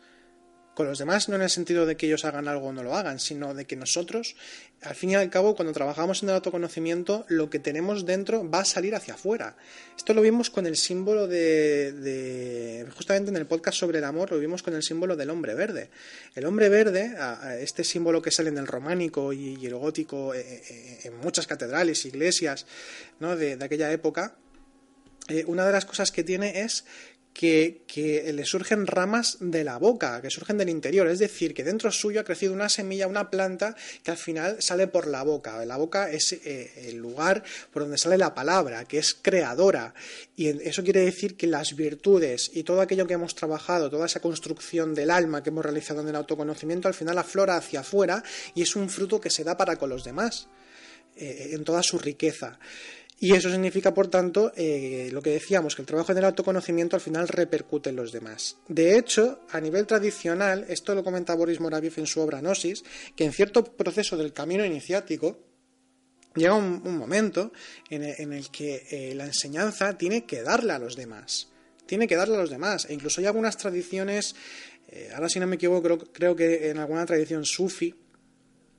Con 0.79 0.87
los 0.87 0.99
demás 0.99 1.29
no 1.29 1.35
en 1.35 1.43
el 1.43 1.51
sentido 1.51 1.87
de 1.87 1.97
que 1.97 2.07
ellos 2.07 2.25
hagan 2.25 2.47
algo 2.47 2.69
o 2.69 2.73
no 2.73 2.85
lo 2.85 2.95
hagan, 2.95 3.19
sino 3.19 3.53
de 3.53 3.65
que 3.65 3.75
nosotros, 3.75 4.37
al 4.81 4.95
fin 4.95 5.11
y 5.11 5.17
al 5.17 5.29
cabo, 5.29 5.57
cuando 5.57 5.73
trabajamos 5.73 6.23
en 6.23 6.29
el 6.29 6.37
autoconocimiento, 6.37 7.27
lo 7.27 7.51
que 7.51 7.59
tenemos 7.59 8.07
dentro 8.07 8.49
va 8.49 8.61
a 8.61 8.65
salir 8.65 8.95
hacia 8.95 9.15
afuera. 9.15 9.57
Esto 9.97 10.15
lo 10.15 10.23
vimos 10.23 10.51
con 10.51 10.69
el 10.69 10.77
símbolo 10.77 11.27
de, 11.27 12.87
justamente 12.95 13.29
en 13.29 13.37
el 13.39 13.47
podcast 13.47 13.77
sobre 13.77 13.99
el 13.99 14.05
amor, 14.05 14.31
lo 14.31 14.39
vimos 14.39 14.63
con 14.63 14.73
el 14.73 14.85
símbolo 14.85 15.17
del 15.17 15.31
hombre 15.31 15.57
verde. 15.57 15.91
El 16.37 16.47
hombre 16.47 16.69
verde, 16.69 17.13
este 17.59 17.83
símbolo 17.83 18.23
que 18.23 18.31
sale 18.31 18.51
en 18.51 18.59
el 18.59 18.69
románico 18.69 19.33
y, 19.33 19.67
el 19.67 19.75
gótico 19.75 20.33
eh, 20.33 20.63
eh, 20.71 20.99
en 21.03 21.17
muchas 21.17 21.49
catedrales, 21.49 22.07
iglesias 22.07 22.67
¿no? 23.19 23.35
de, 23.35 23.57
de 23.57 23.65
aquella 23.65 23.91
época, 23.91 24.37
eh, 25.29 25.45
una 25.47 25.67
de 25.67 25.73
las 25.73 25.85
cosas 25.85 26.11
que 26.11 26.25
tiene 26.25 26.63
es 26.63 26.87
que, 27.39 28.33
le 28.35 28.45
surgen 28.45 28.85
ramas 28.89 29.37
de 29.39 29.63
la 29.63 29.79
boca, 29.79 30.21
que 30.21 30.29
surgen 30.29 30.59
del 30.59 30.69
interior. 30.69 31.07
Es 31.07 31.21
decir, 31.21 31.55
que 31.55 31.63
dentro 31.63 31.93
suyo 31.93 32.21
ha 32.21 32.25
crecido 32.25 32.53
una 32.53 32.69
semilla, 32.69 33.07
una 33.07 33.31
planta 33.31 33.77
que 34.03 34.11
al 34.11 34.17
final 34.17 34.57
sale 34.61 34.89
por 34.89 35.07
la 35.07 35.23
boca. 35.23 35.65
La 35.65 35.77
boca 35.77 36.11
es 36.11 36.33
eh, 36.33 36.89
el 36.89 36.97
lugar 36.97 37.45
por 37.73 37.83
donde 37.83 37.97
sale 37.97 38.19
la 38.19 38.35
palabra, 38.35 38.87
que 38.87 38.99
es 38.99 39.15
creadora. 39.15 39.95
Y 40.35 40.49
eso 40.49 40.83
quiere 40.83 41.05
decir 41.05 41.37
que 41.37 41.47
las 41.47 41.77
virtudes 41.77 42.51
y 42.55 42.65
todo 42.65 42.81
aquello 42.81 43.07
que 43.07 43.15
hemos 43.15 43.37
trabajado, 43.37 43.89
toda 43.89 44.07
esa 44.07 44.19
construcción 44.19 44.93
del 44.93 45.13
alma 45.13 45.41
que 45.41 45.51
hemos 45.51 45.65
realizado 45.65 46.01
en 46.01 46.09
el 46.09 46.17
autoconocimiento, 46.17 46.89
al 46.89 46.95
final 46.95 47.19
aflora 47.19 47.57
hacia 47.57 47.81
afuera 47.81 48.25
y 48.57 48.63
es 48.63 48.75
un 48.75 48.91
fruto 48.91 49.21
que 49.21 49.31
se 49.31 49.45
da 49.45 49.57
para 49.57 49.77
con 49.77 49.91
los 49.91 50.03
demás, 50.03 50.49
eh, 51.15 51.51
en 51.53 51.63
toda 51.63 51.85
su 51.85 52.01
riqueza. 52.01 52.59
Y 53.21 53.35
eso 53.35 53.51
significa, 53.51 53.93
por 53.93 54.07
tanto, 54.07 54.53
eh, 54.55 55.09
lo 55.13 55.21
que 55.21 55.31
decíamos, 55.31 55.75
que 55.75 55.83
el 55.83 55.87
trabajo 55.87 56.13
en 56.13 56.19
el 56.19 56.25
autoconocimiento 56.25 56.95
al 56.95 57.03
final 57.03 57.27
repercute 57.27 57.91
en 57.91 57.97
los 57.97 58.13
demás. 58.13 58.59
De 58.69 58.97
hecho, 58.97 59.41
a 59.51 59.61
nivel 59.61 59.87
tradicional, 59.87 60.65
esto 60.69 60.95
lo 60.95 61.03
comenta 61.03 61.35
Boris 61.35 61.59
Moraviev 61.59 61.95
en 61.97 62.07
su 62.07 62.21
obra 62.21 62.41
Gnosis, 62.41 62.85
que 63.17 63.25
en 63.25 63.33
cierto 63.33 63.65
proceso 63.65 64.17
del 64.17 64.33
camino 64.33 64.65
iniciático, 64.65 65.37
llega 66.37 66.55
un, 66.55 66.97
momento 66.97 67.53
en 67.91 68.33
el, 68.33 68.51
que 68.51 68.87
eh, 68.91 69.15
la 69.17 69.25
enseñanza 69.25 69.99
tiene 69.99 70.25
que 70.25 70.43
darle 70.43 70.73
a 70.73 70.79
los 70.79 70.95
demás. 70.95 71.49
Tiene 71.87 72.07
que 72.07 72.15
darle 72.15 72.37
a 72.37 72.39
los 72.39 72.51
demás. 72.51 72.87
E 72.89 72.95
incluso 72.95 73.21
hay 73.21 73.27
algunas 73.27 73.57
tradiciones, 73.57 74.37
eh, 74.89 75.11
ahora 75.13 75.29
si 75.29 75.41
no 75.41 75.49
me 75.49 75.57
equivoco, 75.57 75.83
creo, 75.83 75.99
creo 75.99 76.37
que 76.37 76.71
en 76.71 76.79
alguna 76.79 77.05
tradición 77.05 77.45
sufi, 77.45 77.93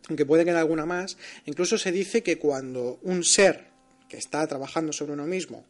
aunque 0.07 0.25
puede 0.25 0.45
que 0.45 0.51
en 0.51 0.57
alguna 0.57 0.85
más, 0.85 1.17
incluso 1.45 1.77
se 1.77 1.91
dice 1.91 2.23
que 2.23 2.37
cuando 2.37 2.99
un 3.03 3.25
ser 3.25 3.68
que 4.09 4.17
está 4.17 4.45
trabajando 4.47 4.91
sobre 4.91 5.13
uno 5.13 5.25
mismo 5.25 5.63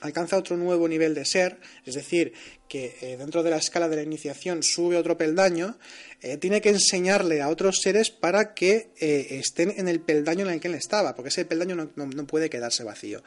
alcanza 0.00 0.36
otro 0.36 0.56
nuevo 0.56 0.88
nivel 0.88 1.14
de 1.14 1.24
ser, 1.24 1.58
es 1.84 1.94
decir, 1.94 2.32
que 2.68 2.96
eh, 3.02 3.16
dentro 3.16 3.42
de 3.42 3.50
la 3.50 3.58
escala 3.58 3.88
de 3.88 3.96
la 3.96 4.02
iniciación 4.02 4.62
sube 4.62 4.96
otro 4.96 5.16
peldaño, 5.16 5.78
eh, 6.22 6.38
tiene 6.38 6.60
que 6.60 6.70
enseñarle 6.70 7.42
a 7.42 7.48
otros 7.48 7.80
seres 7.82 8.10
para 8.10 8.54
que 8.54 8.90
eh, 8.98 9.26
estén 9.30 9.74
en 9.76 9.86
el 9.86 10.00
peldaño 10.00 10.46
en 10.46 10.54
el 10.54 10.60
que 10.60 10.68
él 10.68 10.74
estaba, 10.74 11.14
porque 11.14 11.28
ese 11.28 11.44
peldaño 11.44 11.76
no, 11.76 12.26
puede 12.26 12.48
quedarse 12.48 12.82
vacío. 12.82 13.22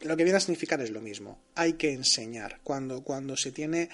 Lo, 0.00 0.16
que 0.16 0.24
viene 0.24 0.36
a 0.36 0.40
significar 0.40 0.80
es 0.80 0.90
lo 0.90 1.00
mismo, 1.00 1.38
hay 1.54 1.74
que 1.74 1.92
enseñar. 1.92 2.60
Cuando, 2.64 3.02
cuando 3.02 3.36
se 3.36 3.52
tiene 3.52 3.88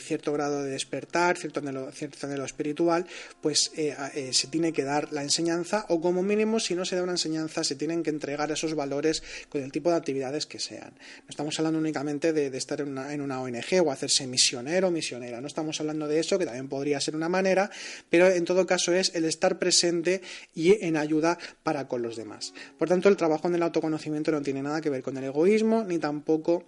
cierto 0.00 0.32
grado 0.32 0.64
de 0.64 0.70
despertar, 0.70 1.36
cierto 1.36 1.60
anhelo, 1.60 1.92
cierto 1.92 2.26
anhelo 2.26 2.44
espiritual, 2.44 3.06
pues 3.40 3.70
se 3.74 4.46
tiene 4.48 4.72
que 4.72 4.84
dar 4.84 5.12
la 5.12 5.22
enseñanza, 5.22 5.84
o 5.88 6.00
como 6.00 6.22
mínimo, 6.22 6.60
si 6.60 6.74
no 6.74 6.84
se 6.84 6.96
da 6.96 7.02
una 7.02 7.12
enseñanza, 7.12 7.62
se 7.64 7.74
tienen 7.74 8.02
que 8.02 8.10
entregar 8.10 8.50
esos 8.50 8.74
valores 8.74 9.22
con 9.48 9.62
el 9.62 9.72
tipo 9.72 9.90
de 9.90 9.96
actividades 9.96 10.46
que 10.46 10.58
sean. 10.58 10.94
Estamos 11.36 11.58
hablando 11.58 11.78
únicamente 11.78 12.32
de, 12.32 12.46
estar 12.56 12.80
en 12.80 12.88
una, 12.88 13.12
en 13.12 13.20
una 13.20 13.42
ONG 13.42 13.84
o 13.84 13.92
hacer 13.92 14.08
misionero 14.26 14.88
o 14.88 14.90
misionera. 14.90 15.38
No 15.38 15.48
estamos 15.48 15.78
hablando 15.80 16.08
de 16.08 16.18
eso, 16.18 16.38
que 16.38 16.46
también 16.46 16.66
podría 16.66 16.98
ser 16.98 17.14
una 17.14 17.28
manera, 17.28 17.70
pero 18.08 18.28
en 18.28 18.46
todo 18.46 18.64
caso 18.64 18.94
es 18.94 19.14
el 19.14 19.26
estar 19.26 19.58
presente 19.58 20.22
y 20.54 20.82
en 20.82 20.96
ayuda 20.96 21.36
para 21.62 21.88
con 21.88 22.00
los 22.00 22.16
demás. 22.16 22.54
Por 22.78 22.88
tanto, 22.88 23.10
el 23.10 23.18
trabajo 23.18 23.48
en 23.48 23.54
el 23.54 23.62
autoconocimiento 23.64 24.32
no 24.32 24.40
tiene 24.40 24.62
nada 24.62 24.80
que 24.80 24.88
ver 24.88 25.02
con 25.02 25.18
el 25.18 25.24
egoísmo, 25.24 25.84
ni 25.84 25.98
tampoco 25.98 26.64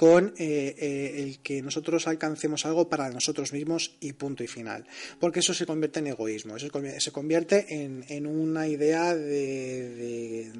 con 0.00 0.32
eh, 0.38 0.74
eh, 0.78 1.22
el 1.22 1.40
que 1.40 1.60
nosotros 1.60 2.06
alcancemos 2.06 2.64
algo 2.64 2.88
para 2.88 3.10
nosotros 3.10 3.52
mismos 3.52 3.98
y 4.00 4.14
punto 4.14 4.42
y 4.42 4.46
final. 4.46 4.86
Porque 5.18 5.40
eso 5.40 5.52
se 5.52 5.66
convierte 5.66 5.98
en 5.98 6.06
egoísmo, 6.06 6.56
eso 6.56 6.68
se 6.98 7.12
convierte 7.12 7.66
en, 7.68 8.26
una 8.26 8.66
idea 8.66 9.14
de, 9.14 10.50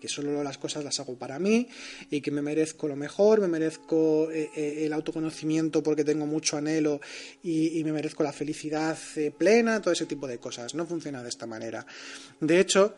que 0.00 0.08
solo 0.08 0.42
las 0.42 0.56
cosas 0.56 0.84
las 0.84 0.98
hago 1.00 1.18
para 1.18 1.38
mí 1.38 1.68
y 2.10 2.22
que 2.22 2.30
me 2.30 2.40
merezco 2.40 2.88
lo 2.88 2.96
mejor, 2.96 3.42
me 3.42 3.48
merezco 3.48 4.30
eh, 4.32 4.86
el 4.86 4.94
autoconocimiento 4.94 5.82
porque 5.82 6.02
tengo 6.02 6.24
mucho 6.24 6.56
anhelo 6.56 7.02
y, 7.42 7.78
y 7.78 7.84
me 7.84 7.92
merezco 7.92 8.22
la 8.22 8.32
felicidad 8.32 8.96
plena, 9.36 9.82
todo 9.82 9.92
ese 9.92 10.06
tipo 10.06 10.26
de 10.26 10.38
cosas. 10.38 10.74
No 10.74 10.86
funciona 10.86 11.22
de 11.22 11.28
esta 11.28 11.46
manera. 11.46 11.84
De 12.40 12.58
hecho, 12.58 12.94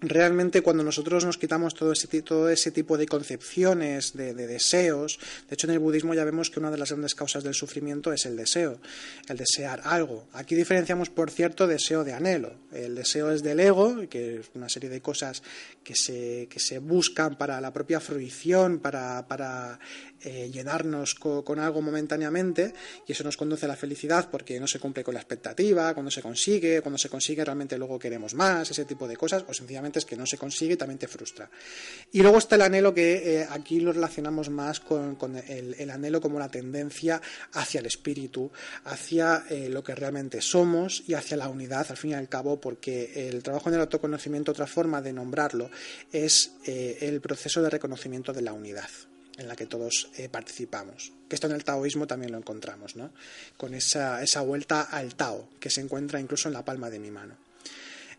realmente 0.00 0.62
cuando 0.62 0.82
nosotros 0.82 1.24
nos 1.24 1.38
quitamos 1.38 1.74
todo 1.74 1.92
ese, 1.92 2.22
todo 2.22 2.48
ese 2.48 2.70
tipo 2.70 2.96
de 2.96 3.06
concepciones, 3.06 4.14
de, 4.14 4.34
deseos, 4.34 5.18
de 5.48 5.54
hecho 5.54 5.66
en 5.66 5.74
el 5.74 5.78
budismo 5.78 6.14
ya 6.14 6.24
vemos 6.24 6.50
que 6.50 6.58
una 6.58 6.70
de 6.70 6.78
las 6.78 6.90
grandes 6.90 7.14
causas 7.14 7.44
del 7.44 7.54
sufrimiento 7.54 8.12
es 8.12 8.26
el 8.26 8.36
deseo, 8.36 8.80
el 9.28 9.36
desear 9.36 9.82
algo. 9.84 10.26
Aquí 10.32 10.54
diferenciamos, 10.54 11.10
por 11.10 11.30
cierto, 11.30 11.66
deseo 11.66 12.04
de 12.04 12.12
anhelo. 12.12 12.54
El 12.72 12.94
deseo 12.94 13.30
es 13.30 13.42
del 13.42 13.60
ego, 13.60 14.08
que 14.08 14.40
es 14.40 14.50
una 14.54 14.68
serie 14.68 14.88
de 14.88 15.00
cosas 15.00 15.42
que 15.84 15.94
se, 15.94 16.46
que 16.50 16.60
se 16.60 16.78
buscan 16.78 17.36
para 17.36 17.60
la 17.60 17.72
propia 17.72 18.00
fruición, 18.00 18.78
para, 18.78 19.26
para 19.28 19.78
eh, 20.22 20.50
llenarnos 20.52 21.14
con 21.14 21.58
algo 21.58 21.80
momentáneamente 21.80 22.74
y 23.06 23.12
eso 23.12 23.24
nos 23.24 23.38
conduce 23.38 23.64
a 23.64 23.68
la 23.68 23.76
felicidad 23.76 24.28
porque 24.30 24.60
no 24.60 24.66
se 24.66 24.78
cumple 24.78 25.02
con 25.02 25.14
la 25.14 25.20
expectativa, 25.20 25.94
cuando 25.94 26.10
se 26.10 26.20
consigue, 26.20 26.82
cuando 26.82 26.98
se 26.98 27.08
consigue 27.08 27.42
realmente 27.42 27.78
luego 27.78 27.98
queremos 27.98 28.34
más, 28.34 28.70
ese 28.70 28.84
tipo 28.84 29.08
de 29.08 29.16
cosas, 29.16 29.44
o 29.48 29.54
sencillamente 29.54 29.89
que 29.90 30.16
no 30.16 30.26
se 30.26 30.38
consigue 30.38 30.74
y 30.74 30.76
también 30.76 30.98
te 30.98 31.08
frustra. 31.08 31.50
Y 32.12 32.22
luego 32.22 32.38
está 32.38 32.56
el 32.56 32.62
anhelo 32.62 32.94
que 32.94 33.40
eh, 33.40 33.46
aquí 33.50 33.80
lo 33.80 33.92
relacionamos 33.92 34.48
más 34.48 34.80
con, 34.80 35.16
el, 35.48 35.90
anhelo 35.90 36.20
como 36.20 36.38
la 36.38 36.48
tendencia 36.48 37.20
hacia 37.52 37.80
el 37.80 37.86
espíritu, 37.86 38.50
hacia 38.84 39.44
eh, 39.50 39.68
lo 39.68 39.82
que 39.82 39.94
realmente 39.94 40.40
somos 40.40 41.02
y 41.06 41.14
hacia 41.14 41.36
la 41.36 41.48
unidad, 41.48 41.86
al 41.90 41.96
fin 41.96 42.12
y 42.12 42.14
al 42.14 42.28
cabo, 42.28 42.60
porque 42.60 43.28
el 43.28 43.42
trabajo 43.42 43.68
en 43.68 43.76
el 43.76 43.80
autoconocimiento, 43.82 44.52
otra 44.52 44.66
forma 44.66 45.02
de 45.02 45.12
nombrarlo, 45.12 45.70
es 46.12 46.52
el 46.64 47.20
proceso 47.20 47.62
de 47.62 47.70
reconocimiento 47.70 48.32
de 48.32 48.42
la 48.42 48.52
unidad 48.52 48.88
en 49.40 49.48
la 49.48 49.56
que 49.56 49.66
todos 49.66 50.10
eh, 50.16 50.28
participamos. 50.28 51.12
Que 51.28 51.34
esto 51.34 51.46
en 51.46 51.54
el 51.54 51.64
taoísmo 51.64 52.06
también 52.06 52.32
lo 52.32 52.38
encontramos, 52.38 52.94
¿no? 52.96 53.10
Con 53.56 53.74
esa, 53.74 54.22
esa 54.22 54.42
vuelta 54.42 54.82
al 54.82 55.14
Tao, 55.14 55.48
que 55.58 55.70
se 55.70 55.80
encuentra 55.80 56.20
incluso 56.20 56.48
en 56.48 56.54
la 56.54 56.64
palma 56.64 56.90
de 56.90 56.98
mi 56.98 57.10
mano. 57.10 57.36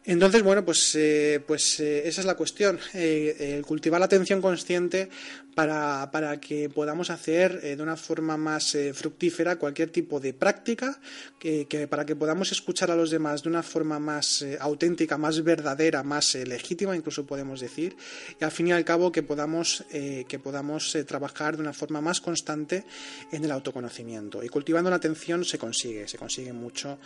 Entonces, 0.03 0.41
bueno, 0.41 0.65
pues, 0.65 0.95
eh, 0.95 1.41
pues 1.45 1.79
eh, 1.79 2.07
esa 2.07 2.21
es 2.21 2.27
la 2.27 2.35
cuestión. 2.35 2.79
el 2.93 3.63
cultivar 3.65 3.99
la 3.99 4.07
atención 4.07 4.41
consciente 4.41 5.09
para, 5.55 6.09
para 6.11 6.39
que 6.39 6.69
podamos 6.69 7.09
hacer 7.09 7.59
eh, 7.63 7.75
de 7.75 7.83
una 7.83 7.97
forma 7.97 8.37
más 8.37 8.75
eh, 8.75 8.93
fructífera 8.93 9.57
cualquier 9.57 9.89
tipo 9.89 10.19
de 10.19 10.33
práctica, 10.33 10.99
que, 11.39 11.87
para 11.89 12.05
que 12.05 12.15
podamos 12.15 12.51
escuchar 12.51 12.91
a 12.91 12.95
los 12.95 13.09
demás 13.09 13.43
de 13.43 13.49
una 13.49 13.63
forma 13.63 13.99
más 13.99 14.41
eh, 14.41 14.57
auténtica, 14.59 15.17
más 15.17 15.43
verdadera, 15.43 16.03
más 16.03 16.35
legítima, 16.35 16.95
incluso 16.95 17.25
podemos 17.25 17.59
decir, 17.59 17.95
y 18.39 18.43
al 18.43 18.51
fin 18.51 18.67
y 18.67 18.71
al 18.71 18.85
cabo 18.85 19.11
que 19.11 19.23
podamos, 19.23 19.83
que 19.89 20.39
podamos 20.39 20.97
trabajar 21.07 21.55
de 21.55 21.63
una 21.63 21.73
forma 21.73 22.01
más 22.01 22.21
constante 22.21 22.85
en 23.31 23.43
el 23.43 23.51
autoconocimiento. 23.51 24.43
Y 24.43 24.49
cultivando 24.49 24.89
la 24.89 24.97
atención 24.97 25.43
se 25.43 25.57
consigue, 25.57 26.07
se 26.07 26.17
consigue 26.17 26.53
mucho 26.53 26.99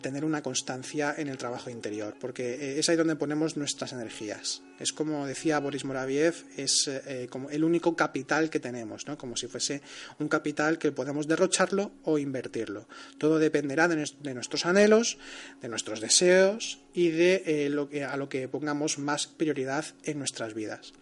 tener 0.00 0.24
una 0.24 0.42
constancia 0.42 1.14
en 1.18 1.28
el 1.28 1.36
trabajo 1.36 1.70
interior, 1.70 2.14
porque 2.20 2.78
es 2.78 2.88
ahí 2.88 2.96
donde 2.96 3.16
ponemos 3.16 3.56
nuestras 3.56 3.92
energías. 3.92 4.62
Es 4.80 4.92
como 4.92 5.26
decía 5.26 5.58
Boris 5.60 5.84
Moraviev, 5.84 6.34
es 6.56 6.90
como 7.28 7.50
el 7.50 7.64
único 7.64 7.94
capital 7.94 8.50
que 8.50 8.60
tenemos, 8.60 9.06
¿no? 9.06 9.18
como 9.18 9.36
si 9.36 9.46
fuese 9.46 9.82
un 10.18 10.28
capital 10.28 10.78
que 10.78 10.90
podemos 10.90 11.28
derrocharlo 11.28 11.92
o 12.04 12.18
invertirlo. 12.18 12.88
Todo 13.18 13.38
dependerá 13.38 13.88
de, 13.88 13.96
nuestros 14.34 14.66
anhelos, 14.66 15.18
de 15.60 15.68
nuestros 15.68 16.00
deseos 16.00 16.80
y 16.94 17.08
de 17.10 17.42
eh, 17.46 17.68
lo 17.70 17.88
que, 17.88 18.04
a 18.04 18.16
lo 18.16 18.28
que 18.28 18.48
pongamos 18.48 18.98
más 18.98 19.26
prioridad 19.26 19.84
en 20.04 20.18
nuestras 20.18 20.54
vidas. 20.54 20.92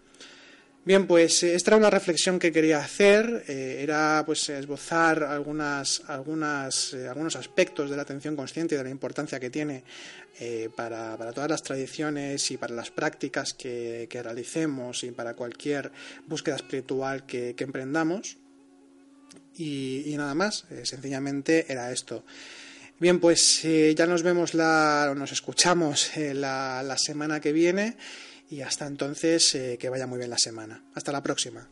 Bien, 0.89 1.07
pues 1.07 1.43
eh, 1.43 1.55
esta 1.55 1.73
era 1.73 1.77
una 1.77 1.91
reflexión 1.91 2.39
que 2.39 2.51
quería 2.51 2.79
hacer, 2.79 3.45
eh, 3.47 3.81
era 3.83 4.23
pues 4.25 4.49
esbozar 4.49 5.23
algunas, 5.23 6.01
algunas, 6.07 6.95
eh, 6.95 7.07
algunos 7.07 7.37
aspectos 7.37 7.91
de 7.91 7.97
la 7.97 8.01
atención 8.05 8.35
consciente 8.35 8.75
y 8.75 8.79
de 8.79 8.85
la 8.85 8.89
importancia 8.89 9.39
que 9.39 9.51
tiene 9.51 9.85
para, 10.75 11.15
todas 11.35 11.51
las 11.51 11.63
tradiciones 11.63 12.51
y 12.53 12.57
para 12.57 12.75
las 12.75 12.91
prácticas 12.91 13.53
que, 13.53 14.09
realicemos 14.11 15.05
y 15.05 15.11
para 15.11 15.35
cualquier 15.35 15.93
búsqueda 16.27 16.57
espiritual 16.57 17.27
que, 17.27 17.55
emprendamos. 17.59 18.39
Y, 19.59 20.15
nada 20.17 20.35
más, 20.35 20.65
sencillamente 20.85 21.71
era 21.71 21.93
esto. 21.93 22.25
Bien, 22.99 23.21
pues 23.21 23.63
ya 23.95 24.07
nos 24.07 24.23
vemos 24.23 24.55
la, 24.55 25.13
nos 25.15 25.33
escuchamos 25.33 26.13
la 26.17 26.97
semana 26.97 27.41
que 27.41 27.53
viene 27.53 27.97
y 28.51 28.63
hasta 28.63 28.87
entonces, 28.87 29.55
eh, 29.55 29.79
que 29.79 29.89
vaya 29.89 30.07
muy 30.07 30.19
bien 30.19 30.31
la 30.31 30.39
semana. 30.39 30.85
Hasta 30.95 31.13
la 31.13 31.23
próxima. 31.23 31.69